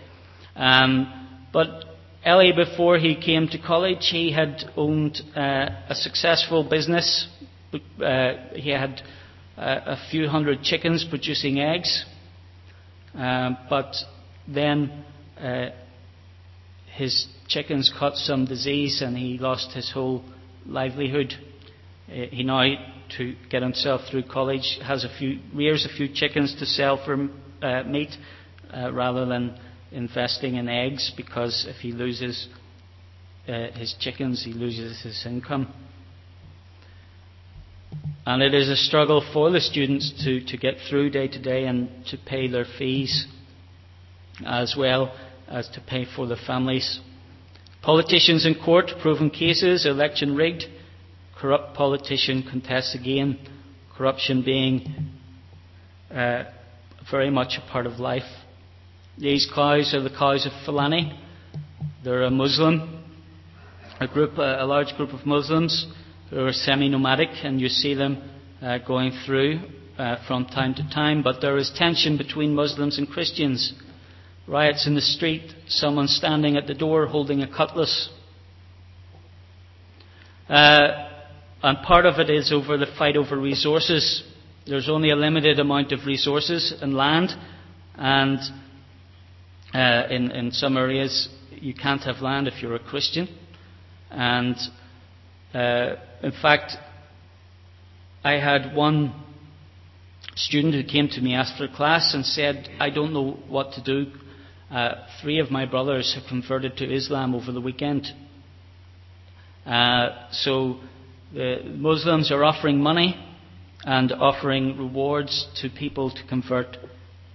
Um, 0.57 1.47
but 1.53 1.85
Ellie, 2.23 2.53
before 2.53 2.99
he 2.99 3.17
came 3.17 3.49
to 3.49 3.59
college, 3.59 4.09
he 4.11 4.31
had 4.31 4.71
owned 4.77 5.23
uh, 5.35 5.71
a 5.89 5.95
successful 5.95 6.63
business. 6.69 7.27
Uh, 7.73 8.33
he 8.53 8.71
had 8.71 9.01
uh, 9.57 9.81
a 9.87 9.97
few 10.11 10.29
hundred 10.29 10.63
chickens 10.63 11.07
producing 11.09 11.61
eggs. 11.61 12.05
Um, 13.15 13.57
but 13.71 13.95
then 14.47 15.05
uh, 15.41 15.71
his 16.95 17.27
chickens 17.49 17.91
caught 17.99 18.17
some 18.17 18.45
disease 18.45 19.01
and 19.01 19.17
he 19.17 19.39
lost 19.39 19.73
his 19.73 19.91
whole 19.91 20.23
livelihood. 20.67 21.33
Uh, 22.07 22.27
he 22.31 22.43
now, 22.43 22.65
to 23.17 23.35
get 23.51 23.63
himself 23.63 24.03
through 24.11 24.25
college, 24.25 24.79
has 24.83 25.05
a 25.05 25.19
few, 25.19 25.39
rears 25.55 25.89
a 25.91 25.97
few 25.97 26.07
chickens 26.13 26.55
to 26.59 26.67
sell 26.67 27.03
for 27.03 27.31
uh, 27.63 27.83
meat 27.85 28.11
rather 28.93 29.25
than 29.25 29.59
investing 29.93 30.55
in 30.55 30.69
eggs 30.69 31.13
because 31.17 31.67
if 31.69 31.77
he 31.77 31.93
loses 31.93 32.49
uh, 33.49 33.71
his 33.73 33.95
chickens, 33.99 34.45
he 34.45 34.53
loses 34.53 35.03
his 35.03 35.25
income. 35.27 35.73
And 38.27 38.43
it 38.43 38.55
is 38.55 38.69
a 38.69 38.77
struggle 38.77 39.25
for 39.33 39.51
the 39.51 39.61
students 39.61 40.13
to, 40.25 40.45
to 40.45 40.57
get 40.57 40.75
through 40.89 41.11
day 41.11 41.27
to 41.29 41.43
day 41.43 41.65
and 41.65 41.89
to 42.07 42.17
pay 42.17 42.49
their 42.49 42.67
fees 42.79 43.27
as 44.47 44.75
well 44.79 45.15
as 45.49 45.69
to 45.71 45.81
pay 45.81 46.07
for 46.17 46.27
their 46.27 46.39
families. 46.47 47.01
Politicians 47.83 48.47
in 48.47 48.55
court, 48.55 48.91
proven 49.01 49.31
cases, 49.31 49.87
election 49.87 50.37
rigged. 50.37 50.65
Corrupt 51.37 51.75
politician 51.75 52.47
contests 52.49 52.95
again. 52.95 53.39
Corruption 53.97 54.43
being 54.45 55.11
uh, 56.11 56.45
very 57.11 57.31
much 57.31 57.59
a 57.59 57.71
part 57.73 57.87
of 57.87 57.95
life. 57.95 58.23
These 59.21 59.51
cows 59.55 59.93
are 59.93 60.01
the 60.01 60.09
cows 60.09 60.47
of 60.47 60.53
Fulani. 60.65 61.13
They're 62.03 62.23
a 62.23 62.31
Muslim, 62.31 63.05
a 64.01 64.09
group, 64.09 64.39
a 64.39 64.65
large 64.65 64.97
group 64.97 65.13
of 65.13 65.27
Muslims 65.27 65.87
who 66.31 66.43
are 66.47 66.55
semi-nomadic, 66.55 67.29
and 67.45 67.61
you 67.61 67.69
see 67.69 67.93
them 67.93 68.31
uh, 68.63 68.79
going 68.79 69.13
through 69.27 69.61
uh, 69.99 70.17
from 70.27 70.47
time 70.47 70.73
to 70.73 70.89
time. 70.89 71.23
But 71.23 71.43
there 71.43 71.59
is 71.59 71.71
tension 71.77 72.17
between 72.17 72.55
Muslims 72.55 72.97
and 72.97 73.07
Christians. 73.07 73.75
Riots 74.49 74.87
in 74.87 74.95
the 74.95 75.03
street, 75.03 75.53
someone 75.69 76.09
standing 76.09 76.57
at 76.57 76.67
the 76.67 76.73
door 76.73 77.07
holding 77.07 77.43
a 77.43 77.47
cutlass. 77.47 78.09
Uh, 80.49 81.09
and 81.63 81.87
part 81.87 82.07
of 82.07 82.19
it 82.21 82.31
is 82.31 82.55
over 82.55 82.79
the 82.79 82.87
fight 82.99 83.19
over 83.19 83.39
resources. 83.39 84.25
There's 84.67 84.89
only 84.89 85.11
a 85.11 85.17
limited 85.17 85.59
amount 85.59 85.93
of 85.93 86.07
resources 86.07 86.73
and 86.81 86.95
land, 86.95 87.33
and 87.97 88.39
uh, 89.75 90.07
in, 90.11 90.31
in 90.31 90.51
some 90.53 90.77
areas 90.77 91.29
you 91.51 91.75
can't 91.75 92.03
have 92.03 92.23
land 92.23 92.49
if 92.49 92.63
you're 92.63 92.75
a 92.75 92.79
Christian. 92.79 93.29
And 94.11 94.57
uh, 95.55 95.97
in 96.23 96.33
fact, 96.33 96.73
I 98.25 98.33
had 98.33 98.75
one 98.75 99.15
student 100.35 100.75
who 100.75 100.85
came 100.85 101.09
to 101.09 101.21
me 101.21 101.35
after 101.35 101.69
class 101.69 102.15
and 102.15 102.25
said, 102.25 102.69
I 102.79 102.91
don't 102.91 103.13
know 103.13 103.39
what 103.49 103.73
to 103.73 103.83
do. 103.83 104.11
Uh, 104.71 105.07
three 105.21 105.39
of 105.41 105.51
my 105.51 105.67
brothers 105.67 106.15
have 106.15 106.29
converted 106.29 106.77
to 106.77 106.93
Islam 106.93 107.35
over 107.35 107.53
the 107.53 107.61
weekend. 107.61 108.07
Uh, 109.67 110.29
so 110.31 110.81
the 111.33 111.63
Muslims 111.65 112.31
are 112.31 112.45
offering 112.45 112.81
money 112.81 113.17
and 113.85 114.13
offering 114.13 114.77
rewards 114.77 115.49
to 115.57 115.69
people 115.69 116.11
to 116.11 116.27
convert 116.29 116.77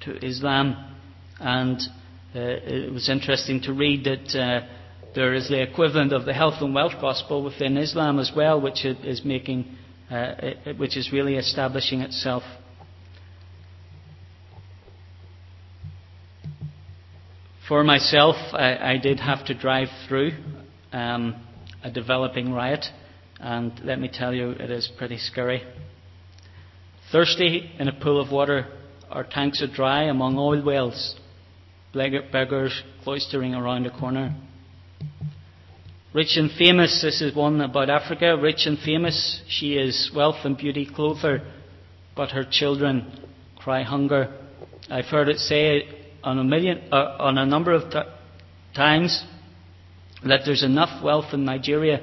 to 0.02 0.26
Islam. 0.26 0.96
And 1.40 1.80
it 2.36 2.92
was 2.92 3.10
interesting 3.10 3.62
to 3.62 3.74
read 3.74 4.04
that 4.04 4.36
uh, 4.38 4.68
there 5.16 5.34
is 5.34 5.48
the 5.48 5.62
equivalent 5.62 6.12
of 6.12 6.26
the 6.26 6.34
health 6.34 6.56
and 6.60 6.76
wealth 6.76 6.94
gospel 7.00 7.44
within 7.44 7.78
Islam 7.78 8.20
as 8.20 8.32
well, 8.36 8.60
which 8.60 8.84
is 8.84 9.24
making, 9.24 9.66
uh, 10.12 10.34
which 10.78 10.98
is 10.98 11.12
really 11.14 11.36
establishing 11.36 12.02
itself. 12.02 12.44
For 17.68 17.84
myself, 17.84 18.36
I, 18.54 18.94
I 18.94 18.98
did 18.98 19.20
have 19.20 19.46
to 19.46 19.54
drive 19.54 19.88
through 20.08 20.32
um, 20.92 21.36
a 21.84 21.90
developing 21.90 22.52
riot, 22.52 22.86
and 23.40 23.72
let 23.84 24.00
me 24.00 24.10
tell 24.12 24.34
you, 24.34 24.52
it 24.52 24.70
is 24.70 24.92
pretty 24.98 25.18
scary. 25.18 25.64
Thirsty 27.12 27.72
in 27.80 27.88
a 27.88 27.94
pool 27.94 28.22
of 28.22 28.32
water, 28.32 28.68
our 29.10 29.24
tanks 29.24 29.62
are 29.62 29.74
dry 29.74 30.04
among 30.04 30.38
oil 30.38 30.64
wells, 30.64 31.16
beggars 31.96 32.84
cloistering 33.06 33.60
around 33.60 33.86
a 33.86 34.00
corner. 34.00 34.36
Rich 36.14 36.38
and 36.38 36.52
famous, 36.52 37.02
this 37.02 37.22
is 37.22 37.36
one 37.36 37.60
about 37.62 37.90
Africa. 37.90 38.38
Rich 38.38 38.68
and 38.68 38.78
famous, 38.80 39.42
she 39.48 39.76
is 39.76 40.12
wealth 40.16 40.46
and 40.46 40.58
beauty 40.58 40.86
clother, 40.86 41.42
but 42.16 42.32
her 42.32 42.46
children 42.50 43.28
cry 43.58 43.84
hunger. 43.84 44.34
I've 44.90 45.06
heard 45.06 45.28
it 45.30 45.40
say 45.40 45.90
on 46.24 46.40
a, 46.40 46.44
million, 46.44 46.84
uh, 46.92 47.18
on 47.20 47.38
a 47.38 47.46
number 47.46 47.74
of 47.74 47.92
t- 47.92 48.00
times 48.76 49.26
that 50.26 50.42
there's 50.46 50.64
enough 50.64 51.04
wealth 51.04 51.34
in 51.34 51.44
Nigeria 51.44 52.00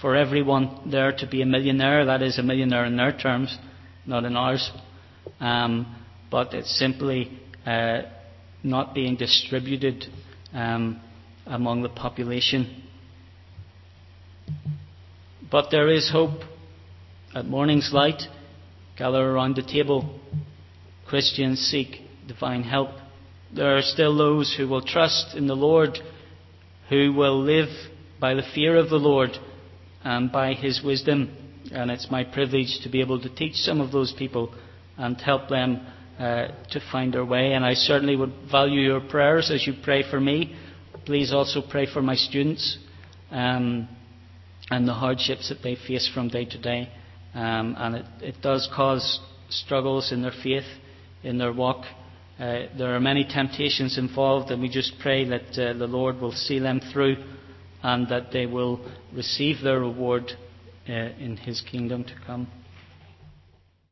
for 0.00 0.14
everyone 0.14 0.90
there 0.90 1.12
to 1.12 1.26
be 1.26 1.40
a 1.40 1.46
millionaire. 1.46 2.04
That 2.04 2.22
is 2.22 2.38
a 2.38 2.42
millionaire 2.42 2.84
in 2.84 2.96
their 2.96 3.16
terms, 3.16 3.56
not 4.04 4.24
in 4.24 4.36
ours. 4.36 4.70
Um, 5.40 5.96
but 6.30 6.52
it's 6.52 6.78
simply 6.78 7.40
uh, 7.64 8.02
not 8.64 8.94
being 8.94 9.14
distributed 9.14 10.06
um, 10.52 11.00
among 11.46 11.82
the 11.82 11.88
population. 11.88 12.82
But 15.50 15.70
there 15.70 15.90
is 15.90 16.10
hope. 16.10 16.40
At 17.34 17.46
morning's 17.46 17.90
light, 17.92 18.22
gather 18.96 19.22
around 19.22 19.56
the 19.56 19.62
table. 19.62 20.20
Christians 21.06 21.60
seek 21.60 22.00
divine 22.26 22.62
help. 22.62 22.90
There 23.54 23.76
are 23.76 23.82
still 23.82 24.16
those 24.16 24.54
who 24.56 24.68
will 24.68 24.82
trust 24.82 25.36
in 25.36 25.46
the 25.46 25.54
Lord, 25.54 25.98
who 26.88 27.12
will 27.12 27.40
live 27.42 27.68
by 28.20 28.34
the 28.34 28.42
fear 28.54 28.76
of 28.76 28.88
the 28.88 28.96
Lord 28.96 29.30
and 30.02 30.32
by 30.32 30.54
His 30.54 30.82
wisdom. 30.82 31.36
And 31.72 31.90
it's 31.90 32.10
my 32.10 32.24
privilege 32.24 32.80
to 32.82 32.88
be 32.88 33.00
able 33.00 33.20
to 33.20 33.34
teach 33.34 33.56
some 33.56 33.80
of 33.80 33.92
those 33.92 34.12
people 34.12 34.54
and 34.96 35.20
help 35.20 35.48
them 35.48 35.86
uh, 36.18 36.48
to 36.70 36.80
find 36.92 37.14
their 37.14 37.24
way. 37.24 37.52
And 37.52 37.64
I 37.64 37.74
certainly 37.74 38.16
would 38.16 38.32
value 38.50 38.80
your 38.80 39.00
prayers 39.00 39.50
as 39.50 39.66
you 39.66 39.74
pray 39.82 40.08
for 40.08 40.20
me. 40.20 40.56
Please 41.04 41.32
also 41.32 41.62
pray 41.68 41.86
for 41.92 42.02
my 42.02 42.14
students. 42.14 42.78
Um, 43.30 43.88
and 44.70 44.88
the 44.88 44.94
hardships 44.94 45.48
that 45.48 45.62
they 45.62 45.76
face 45.76 46.10
from 46.12 46.28
day 46.28 46.44
to 46.44 46.58
day. 46.58 46.88
Um, 47.34 47.74
and 47.78 47.96
it, 47.96 48.06
it, 48.20 48.34
does 48.42 48.68
cause 48.74 49.20
struggles 49.48 50.12
in 50.12 50.22
their 50.22 50.32
faith, 50.42 50.64
in 51.22 51.38
their 51.38 51.52
walk. 51.52 51.84
Uh, 52.38 52.66
there 52.76 52.94
are 52.94 53.00
many 53.00 53.24
temptations 53.24 53.98
involved, 53.98 54.50
and 54.50 54.62
we 54.62 54.68
just 54.68 54.94
pray 55.00 55.28
that 55.28 55.58
uh, 55.58 55.76
the 55.78 55.86
Lord 55.86 56.20
will 56.20 56.32
see 56.32 56.58
them 56.58 56.80
through 56.92 57.16
and 57.82 58.08
that 58.08 58.32
they 58.32 58.46
will 58.46 58.80
receive 59.12 59.62
their 59.62 59.80
reward 59.80 60.32
uh, 60.88 60.92
in 60.92 61.36
His 61.36 61.60
kingdom 61.60 62.04
to 62.04 62.14
come. 62.26 62.48